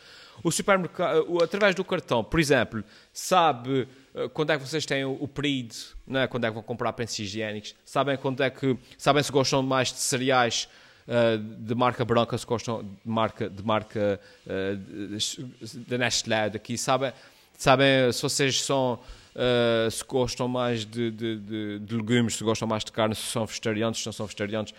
o 0.42 0.50
supermercado, 0.50 1.42
através 1.42 1.74
do 1.74 1.84
cartão, 1.84 2.24
por 2.24 2.40
exemplo, 2.40 2.82
sabe 3.12 3.88
eh, 4.14 4.28
quando 4.32 4.50
é 4.50 4.58
que 4.58 4.66
vocês 4.66 4.84
têm 4.84 5.04
o, 5.04 5.28
período, 5.28 5.74
né? 6.06 6.26
quando 6.26 6.44
é 6.44 6.48
que 6.48 6.54
vão 6.54 6.62
comprar 6.62 6.92
pensos 6.92 7.18
higiênicos, 7.18 7.74
sabem 7.84 8.16
quando 8.16 8.42
é 8.42 8.50
que, 8.50 8.76
sabem 8.98 9.22
se 9.22 9.32
gostam 9.32 9.62
mais 9.62 9.92
de 9.92 9.98
cereais 9.98 10.68
uh, 11.06 11.38
de 11.38 11.74
marca 11.74 12.04
branca, 12.04 12.36
se 12.36 12.46
gostam 12.46 12.82
de 12.82 12.90
marca, 13.04 13.48
de 13.48 13.62
marca 13.64 14.20
uh, 14.46 15.80
da 15.88 15.98
Nestlé 15.98 16.50
daqui, 16.50 16.76
sabem, 16.76 17.12
sabem 17.56 18.12
se 18.12 18.22
vocês 18.22 18.62
são, 18.62 19.00
uh, 19.34 19.90
se 19.90 20.04
gostam 20.04 20.46
mais 20.46 20.84
de, 20.84 21.10
de, 21.10 21.36
de, 21.36 21.78
de, 21.78 21.96
legumes, 21.96 22.36
se 22.36 22.44
gostam 22.44 22.68
mais 22.68 22.84
de 22.84 22.92
carne, 22.92 23.14
se 23.14 23.22
são 23.22 23.46
vegetarianos, 23.46 24.00
se 24.00 24.06
não 24.06 24.12
são 24.12 24.26
vegetarianos. 24.26 24.74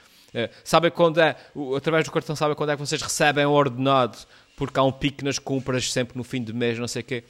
Sabem 0.63 0.89
quando 0.89 1.19
é, 1.19 1.35
através 1.77 2.05
do 2.05 2.11
cartão, 2.11 2.35
sabem 2.35 2.55
quando 2.55 2.71
é 2.71 2.75
que 2.75 2.79
vocês 2.79 2.99
recebem 2.99 3.45
o 3.45 3.51
ordenado, 3.51 4.17
porque 4.55 4.79
há 4.79 4.83
um 4.83 4.91
pico 4.91 5.23
nas 5.23 5.39
compras 5.39 5.91
sempre 5.91 6.17
no 6.17 6.23
fim 6.23 6.43
de 6.43 6.53
mês, 6.53 6.77
não 6.77 6.87
sei 6.87 7.01
o 7.01 7.05
quê. 7.05 7.23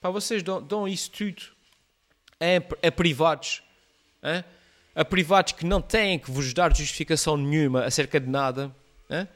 Pá, 0.00 0.10
vocês 0.10 0.42
dão, 0.42 0.62
dão 0.62 0.86
isso 0.86 1.10
tudo 1.10 1.42
a, 2.40 2.88
a 2.88 2.92
privados. 2.92 3.62
Hein? 4.22 4.44
A 4.94 5.04
privados 5.04 5.52
que 5.52 5.66
não 5.66 5.80
têm 5.80 6.18
que 6.18 6.30
vos 6.30 6.52
dar 6.54 6.74
justificação 6.74 7.36
nenhuma 7.36 7.84
acerca 7.84 8.20
de 8.20 8.28
nada. 8.28 8.74
Hein? 9.10 9.28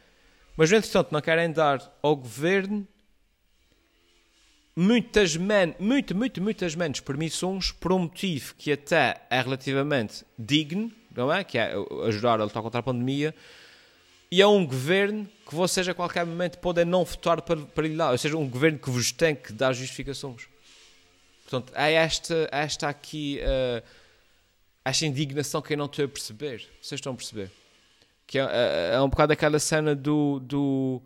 Mas, 0.57 0.73
entretanto, 0.73 1.13
não 1.13 1.21
querem 1.21 1.51
dar 1.51 1.81
ao 2.03 2.17
governo 2.17 2.87
muitas 4.77 5.37
men 5.37 5.75
muito, 5.79 6.15
muito, 6.15 6.41
muitas 6.41 6.75
menos 6.75 7.01
permissões 7.01 7.73
por 7.73 7.93
um 7.93 8.01
motivo 8.01 8.55
que 8.57 8.73
até 8.73 9.21
é 9.29 9.41
relativamente 9.41 10.25
digno, 10.39 10.91
não 11.15 11.33
é? 11.33 11.45
Que 11.45 11.59
é 11.59 11.75
ajudar 12.07 12.41
a 12.41 12.45
lutar 12.45 12.63
contra 12.63 12.81
a 12.81 12.83
pandemia. 12.83 13.35
E 14.33 14.41
é 14.41 14.47
um 14.47 14.65
governo 14.65 15.29
que 15.47 15.55
vocês 15.55 15.89
a 15.89 15.95
qualquer 15.95 16.25
momento 16.25 16.59
podem 16.59 16.85
não 16.85 17.05
votar 17.05 17.43
para, 17.43 17.61
para 17.61 17.87
ir 17.87 17.97
lá. 17.97 18.13
Ou 18.13 18.19
seja, 18.19 18.37
um 18.37 18.49
governo 18.49 18.79
que 18.79 18.89
vos 18.89 19.11
tem 19.11 19.35
que 19.35 19.53
dar 19.53 19.73
justificações. 19.73 20.47
Portanto, 21.43 21.73
há 21.75 21.89
esta, 21.89 22.49
esta 22.53 22.89
aqui, 22.89 23.41
uh, 23.43 23.83
esta 24.85 25.05
indignação 25.05 25.61
que 25.61 25.73
eu 25.73 25.77
não 25.77 25.87
estou 25.87 26.05
a 26.05 26.09
perceber. 26.09 26.69
Vocês 26.81 26.99
estão 27.01 27.13
a 27.13 27.17
perceber? 27.17 27.51
Que 28.25 28.39
é, 28.39 28.43
é, 28.43 28.91
é 28.95 29.01
um 29.01 29.09
bocado 29.09 29.33
aquela 29.33 29.59
cena 29.59 29.97
do. 29.97 30.39
do, 30.39 31.03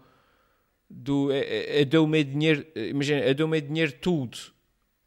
do 0.90 1.32
eu, 1.32 1.42
eu 1.42 1.86
dou 1.86 2.04
o 2.04 2.08
meu 2.08 2.22
dinheiro, 2.22 2.66
imagina, 2.76 3.20
eu 3.20 3.34
dou 3.34 3.46
o 3.46 3.48
meu 3.48 3.62
dinheiro 3.62 3.92
tudo 3.92 4.36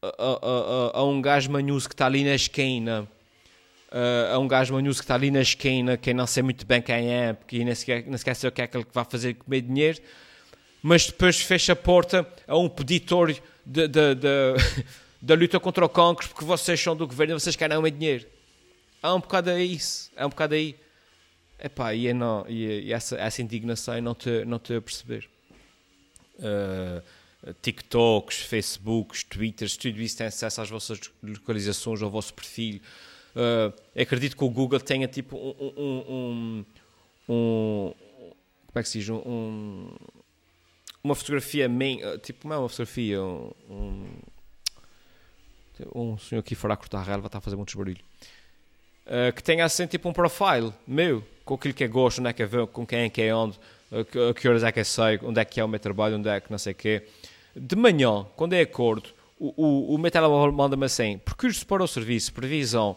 a, 0.02 0.08
a, 0.08 0.96
a, 0.96 0.98
a 0.98 1.04
um 1.04 1.22
gajo 1.22 1.52
manhoso 1.52 1.88
que 1.88 1.94
está 1.94 2.06
ali 2.06 2.24
na 2.24 2.34
esquina. 2.34 3.08
Uh, 3.90 4.34
a 4.34 4.38
um 4.38 4.46
gajo 4.46 4.74
manhoso 4.74 4.98
que 4.98 5.04
está 5.04 5.14
ali 5.14 5.30
na 5.30 5.40
esquina, 5.40 5.96
quem 5.96 6.12
não 6.12 6.26
sei 6.26 6.42
muito 6.42 6.66
bem 6.66 6.82
quem 6.82 7.10
é, 7.10 7.32
porque 7.32 7.64
nem 7.64 7.74
sequer, 7.74 8.04
nem 8.04 8.18
sequer 8.18 8.36
sei 8.36 8.48
o 8.48 8.52
que 8.52 8.60
é 8.60 8.66
que 8.66 8.84
vai 8.92 9.04
fazer 9.08 9.32
com 9.34 9.46
o 9.46 9.50
meu 9.50 9.62
dinheiro, 9.62 9.98
mas 10.82 11.06
depois 11.06 11.40
fecha 11.40 11.72
a 11.72 11.76
porta 11.76 12.28
a 12.46 12.58
um 12.58 12.68
de 12.68 13.00
da 15.20 15.34
luta 15.34 15.58
contra 15.58 15.84
o 15.84 15.88
cancro 15.88 16.28
porque 16.28 16.44
vocês 16.44 16.78
são 16.80 16.94
do 16.94 17.06
governo 17.06 17.38
vocês 17.38 17.56
querem 17.56 17.76
o 17.76 17.90
dinheiro. 17.90 18.26
Há 19.02 19.14
um 19.14 19.20
bocado 19.20 19.50
aí 19.50 19.74
isso. 19.74 20.10
Há 20.16 20.26
um 20.26 20.30
bocado 20.30 20.54
aí. 20.54 20.76
Epá, 21.58 21.94
e, 21.94 22.06
é 22.06 22.14
não, 22.14 22.44
e, 22.48 22.82
e 22.82 22.92
essa, 22.92 23.16
essa 23.16 23.42
indignação 23.42 24.00
não 24.00 24.14
te, 24.14 24.44
não 24.44 24.58
te 24.58 24.74
a 24.74 24.80
perceber. 24.80 25.28
Uh, 26.38 27.02
TikToks, 27.62 28.38
Facebooks, 28.38 29.24
Twitters, 29.24 29.76
tudo 29.76 30.00
isso 30.00 30.16
tem 30.16 30.26
acesso 30.26 30.60
às 30.60 30.70
vossas 30.70 31.00
localizações, 31.22 32.02
ao 32.02 32.10
vosso 32.10 32.34
perfil. 32.34 32.80
Uh, 33.34 34.00
acredito 34.00 34.36
que 34.36 34.44
o 34.44 34.50
Google 34.50 34.80
tenha 34.80 35.06
tipo 35.06 35.36
um, 35.36 35.72
um, 35.76 36.04
um, 36.08 36.64
um 37.28 37.94
como 38.66 38.80
é 38.80 38.82
que 38.82 38.88
se 38.88 38.98
diz? 38.98 39.08
Um, 39.08 39.90
uma 41.02 41.14
fotografia 41.14 41.68
main, 41.68 42.00
tipo, 42.22 42.48
não 42.48 42.56
é 42.56 42.58
uma 42.58 42.68
fotografia, 42.68 43.22
um, 43.22 43.52
um 45.94 46.18
senhor 46.18 46.40
aqui 46.40 46.54
a 46.54 46.76
cortar 46.76 46.98
a 46.98 47.02
relva 47.02 47.26
está 47.26 47.38
a 47.38 47.40
fazer 47.40 47.56
muito 47.56 47.76
barulho. 47.76 48.00
Uh, 49.06 49.32
que 49.32 49.42
tenha 49.42 49.64
assim 49.64 49.86
tipo 49.86 50.08
um 50.08 50.12
profile 50.12 50.72
meu, 50.86 51.24
com 51.44 51.54
aquilo 51.54 51.72
que 51.72 51.82
é 51.82 51.88
gosto, 51.88 52.18
onde 52.18 52.28
é 52.28 52.32
que 52.32 52.42
é 52.42 52.46
ver, 52.46 52.66
com 52.66 52.86
quem 52.86 53.00
é 53.00 53.08
que 53.08 53.22
é 53.22 53.34
onde, 53.34 53.58
uh, 53.90 54.34
que, 54.34 54.46
horas 54.46 54.62
é 54.62 54.70
que 54.70 54.80
é 54.80 54.84
sei, 54.84 55.18
onde 55.22 55.40
é 55.40 55.44
que 55.44 55.58
é 55.58 55.64
o 55.64 55.68
meu 55.68 55.80
trabalho, 55.80 56.16
onde 56.16 56.28
é 56.28 56.40
que 56.40 56.50
não 56.50 56.58
sei 56.58 56.72
o 56.72 56.76
quê. 56.76 57.06
De 57.56 57.74
manhã, 57.74 58.26
quando 58.36 58.52
é 58.52 58.60
acordo, 58.60 59.08
o, 59.38 59.94
o, 59.94 59.94
o 59.94 60.10
telemóvel 60.10 60.52
manda-me 60.52 60.84
assim, 60.84 61.18
percurso 61.18 61.66
para 61.66 61.82
o 61.82 61.88
serviço, 61.88 62.32
previsão, 62.32 62.96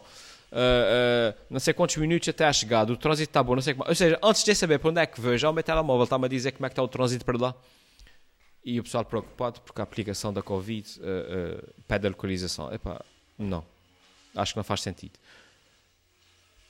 uh, 0.52 1.38
não 1.50 1.60
sei 1.60 1.74
quantos 1.74 1.98
minutos 1.98 2.28
até 2.30 2.46
a 2.46 2.54
chegada, 2.54 2.92
o 2.92 2.98
trânsito 2.98 3.30
está 3.30 3.44
bom, 3.44 3.56
não 3.56 3.62
sei 3.62 3.74
como. 3.74 3.88
Ou 3.88 3.96
seja, 3.96 4.20
antes 4.24 4.44
de 4.44 4.56
saber 4.56 4.80
para 4.80 4.90
onde 4.90 5.00
é 5.02 5.06
que 5.06 5.20
vejo, 5.20 5.50
o 5.50 5.54
meu 5.54 5.64
telemóvel 5.64 6.04
está-me 6.04 6.26
a 6.26 6.30
dizer 6.30 6.52
como 6.52 6.66
é 6.66 6.70
que 6.70 6.74
está 6.74 6.84
o 6.84 6.88
trânsito 6.88 7.26
para 7.26 7.38
lá 7.38 7.56
e 8.64 8.80
o 8.80 8.84
pessoal 8.84 9.04
preocupado 9.04 9.60
porque 9.62 9.82
a 9.82 9.84
aplicação 9.84 10.32
da 10.32 10.42
Covid 10.42 11.00
uh, 11.00 11.04
uh, 11.04 11.84
pede 11.88 12.08
a 12.08 12.10
localização. 12.10 12.72
Epá, 12.72 13.02
não. 13.38 13.66
Acho 14.36 14.54
que 14.54 14.58
não 14.58 14.64
faz 14.64 14.82
sentido. 14.82 15.14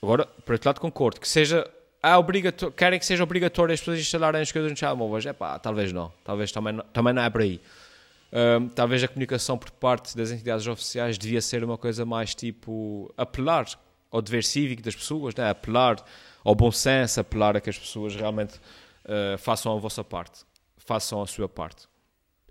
Agora, 0.01 0.25
por 0.25 0.53
outro 0.53 0.69
lado, 0.69 0.79
concordo 0.79 1.19
que 1.19 1.27
seja 1.27 1.69
é 2.03 2.15
obrigatório, 2.15 2.73
querem 2.73 2.97
que 2.97 3.05
seja 3.05 3.23
obrigatório 3.23 3.73
as 3.73 3.79
pessoas 3.79 3.99
instalarem 3.99 4.41
as 4.41 4.51
coisas 4.51 4.71
nos 4.71 4.79
telemóveis. 4.79 5.25
É 5.25 5.33
pá, 5.33 5.59
talvez 5.59 5.93
não. 5.93 6.11
Talvez 6.23 6.51
também 6.51 6.73
não, 6.73 6.83
também 6.85 7.13
não 7.13 7.21
é 7.21 7.29
por 7.29 7.41
aí. 7.41 7.61
Um, 8.33 8.69
talvez 8.69 9.03
a 9.03 9.07
comunicação 9.07 9.57
por 9.57 9.71
parte 9.71 10.15
das 10.15 10.31
entidades 10.31 10.65
oficiais 10.65 11.17
devia 11.17 11.41
ser 11.41 11.63
uma 11.63 11.77
coisa 11.77 12.05
mais 12.05 12.33
tipo 12.33 13.13
apelar 13.17 13.67
ao 14.09 14.21
dever 14.21 14.43
cívico 14.43 14.81
das 14.81 14.95
pessoas, 14.95 15.35
né? 15.35 15.49
apelar 15.49 15.97
ao 16.43 16.55
bom 16.55 16.71
senso, 16.71 17.19
apelar 17.19 17.57
a 17.57 17.61
que 17.61 17.69
as 17.69 17.77
pessoas 17.77 18.15
realmente 18.15 18.55
uh, 19.05 19.37
façam 19.37 19.75
a 19.75 19.79
vossa 19.79 20.03
parte 20.03 20.45
façam 20.85 21.21
a 21.21 21.27
sua 21.27 21.47
parte. 21.47 21.85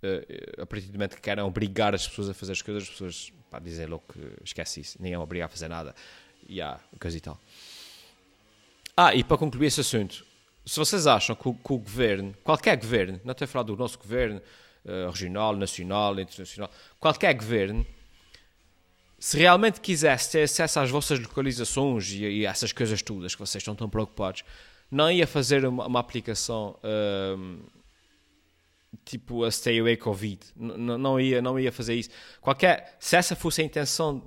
Uh, 0.03 0.63
a 0.63 0.67
partir 0.67 0.87
do 0.87 0.95
momento 0.95 1.17
que 1.17 1.21
querem 1.21 1.45
obrigar 1.45 1.95
as 1.95 2.09
pessoas 2.09 2.31
a 2.31 2.35
fazer 2.35 2.53
as 2.53 2.63
coisas, 2.63 2.85
as 2.85 2.89
pessoas 2.89 3.33
pá, 3.51 3.59
dizem 3.59 3.87
logo 3.87 4.05
que 4.11 4.21
esquece 4.43 4.81
isso, 4.81 4.97
nem 5.01 5.13
é 5.13 5.19
obrigar 5.19 5.47
a 5.47 5.49
fazer 5.49 5.69
nada. 5.69 5.95
E 6.49 6.61
há 6.61 6.81
coisa 6.99 7.17
e 7.17 7.21
tal. 7.21 7.39
Ah, 8.97 9.15
e 9.15 9.23
para 9.23 9.37
concluir 9.37 9.67
esse 9.67 9.81
assunto, 9.81 10.25
se 10.65 10.79
vocês 10.79 11.07
acham 11.07 11.37
que 11.37 11.49
o, 11.49 11.55
que 11.55 11.73
o 11.73 11.79
governo, 11.79 12.35
qualquer 12.43 12.77
governo, 12.77 13.21
não 13.25 13.33
estou 13.33 13.45
a 13.45 13.49
falar 13.49 13.65
do 13.65 13.77
nosso 13.77 13.99
governo, 13.99 14.41
regional, 14.85 15.57
nacional, 15.57 16.19
internacional, 16.19 16.71
qualquer 16.99 17.35
governo, 17.35 17.87
se 19.19 19.37
realmente 19.39 19.81
quisesse 19.81 20.33
ter 20.33 20.43
acesso 20.43 20.81
às 20.81 20.91
vossas 20.91 21.19
localizações 21.19 22.11
e, 22.11 22.25
e 22.25 22.47
essas 22.47 22.73
coisas 22.73 23.03
todas 23.03 23.35
que 23.35 23.41
vocês 23.41 23.61
estão 23.61 23.75
tão 23.75 23.89
preocupados, 23.89 24.43
não 24.91 25.11
ia 25.11 25.27
fazer 25.27 25.65
uma, 25.67 25.87
uma 25.87 26.01
aplicação. 26.01 26.77
Uh, 26.83 27.81
tipo 29.05 29.45
a 29.45 29.51
Stay 29.51 29.79
Away 29.79 29.97
Covid. 29.97 30.41
N 30.57 30.99
não, 30.99 31.21
ia, 31.21 31.41
não 31.41 31.59
ia 31.59 31.71
fazer 31.71 31.95
isso. 31.95 32.11
Qualquer, 32.41 32.97
se 32.99 33.17
essa 33.17 33.37
fosse 33.37 33.63
a 33.63 33.65
intenção 33.65 34.23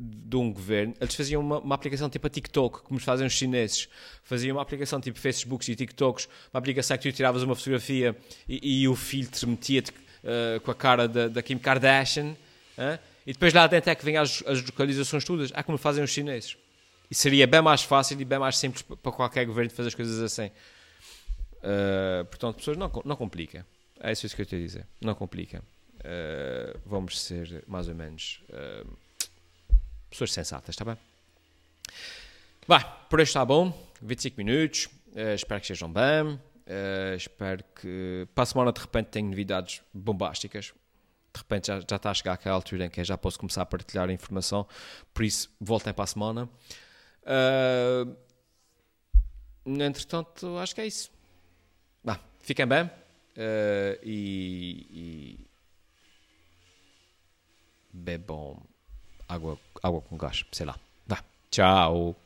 de 0.00 0.36
um 0.36 0.52
governo, 0.52 0.94
eles 1.00 1.14
faziam 1.14 1.42
uma, 1.42 1.58
uma, 1.58 1.74
aplicação 1.74 2.08
tipo 2.08 2.26
a 2.26 2.30
TikTok, 2.30 2.82
como 2.82 2.98
fazem 2.98 3.26
os 3.26 3.32
chineses. 3.32 3.88
Faziam 4.24 4.56
uma 4.56 4.62
aplicação 4.62 5.00
tipo 5.00 5.18
Facebooks 5.18 5.68
e 5.68 5.76
TikToks, 5.76 6.28
uma 6.52 6.58
aplicação 6.58 6.96
que 6.96 7.10
tu 7.10 7.14
tiravas 7.14 7.42
uma 7.42 7.54
fotografia 7.54 8.16
e, 8.48 8.82
e 8.82 8.88
o 8.88 8.96
filtro 8.96 9.48
metia-te 9.48 9.90
uh, 9.90 10.60
com 10.62 10.70
a 10.70 10.74
cara 10.74 11.06
da, 11.06 11.28
da 11.28 11.42
Kim 11.42 11.58
Kardashian. 11.58 12.36
Uh, 12.78 12.98
e 13.26 13.32
depois 13.32 13.52
lá 13.52 13.66
dentro 13.66 13.90
é 13.90 13.94
que 13.94 14.04
vêm 14.04 14.16
as, 14.16 14.42
as 14.46 14.62
localizações 14.62 15.24
todas. 15.24 15.52
É 15.54 15.62
como 15.62 15.76
fazem 15.76 16.02
os 16.02 16.10
chineses. 16.10 16.56
E 17.10 17.14
seria 17.14 17.46
bem 17.46 17.60
mais 17.60 17.82
fácil 17.82 18.20
e 18.20 18.24
bem 18.24 18.38
mais 18.38 18.56
simples 18.56 18.82
para 18.82 19.12
qualquer 19.12 19.44
governo 19.44 19.70
fazer 19.70 19.88
as 19.88 19.94
coisas 19.94 20.20
assim. 20.22 20.50
Uh, 21.56 22.24
portanto, 22.26 22.56
pessoas 22.56 22.76
não, 22.76 22.90
não 23.04 23.16
complica. 23.16 23.66
É 24.00 24.12
isso 24.12 24.34
que 24.34 24.40
eu 24.40 24.44
estou 24.44 24.58
a 24.58 24.62
dizer. 24.62 24.86
Não 25.00 25.14
complica. 25.14 25.62
Uh, 25.98 26.80
vamos 26.86 27.20
ser 27.20 27.62
mais 27.66 27.88
ou 27.88 27.94
menos 27.94 28.42
pessoas 30.10 30.32
sensatas, 30.32 30.70
está 30.74 30.84
bem? 30.84 30.98
Vá, 32.66 32.80
por 32.80 33.20
hoje 33.20 33.30
está 33.30 33.44
bom. 33.44 33.72
25 34.02 34.36
minutos. 34.36 34.86
Uh, 35.08 35.34
espero 35.34 35.60
que 35.60 35.64
estejam 35.64 35.92
bem. 35.92 36.40
espero 37.16 37.64
que 37.74 38.28
para 38.34 38.42
a 38.42 38.46
semana 38.46 38.72
de 38.72 38.80
repente 38.80 39.06
tenho 39.06 39.28
novidades 39.28 39.82
bombásticas. 39.92 40.74
De 41.32 41.38
repente 41.38 41.68
já, 41.68 41.80
já 41.80 41.96
está 41.96 42.10
a 42.10 42.14
chegar 42.14 42.32
aquela 42.34 42.56
altura 42.56 42.86
em 42.86 42.90
que 42.90 43.02
já 43.04 43.16
posso 43.16 43.38
começar 43.38 43.62
a 43.62 43.66
partilhar 43.66 44.08
a 44.08 44.12
informação. 44.12 44.66
Por 45.14 45.24
isso, 45.24 45.50
voltem 45.60 45.92
para 45.92 46.04
a 46.04 46.06
semana. 46.06 46.48
entretanto, 49.64 50.58
acho 50.58 50.74
que 50.74 50.80
é 50.80 50.86
isso. 50.86 51.10
Vá, 52.02 52.20
fiquem 52.40 52.66
bem. 52.66 52.90
Uh, 53.36 53.96
e, 54.02 54.86
e 54.90 55.46
bebam 57.92 58.69
água, 59.30 59.58
água 59.82 60.00
com 60.00 60.16
gás, 60.16 60.44
sei 60.52 60.66
lá. 60.66 60.76
Vá, 61.06 61.22
tchau. 61.50 62.16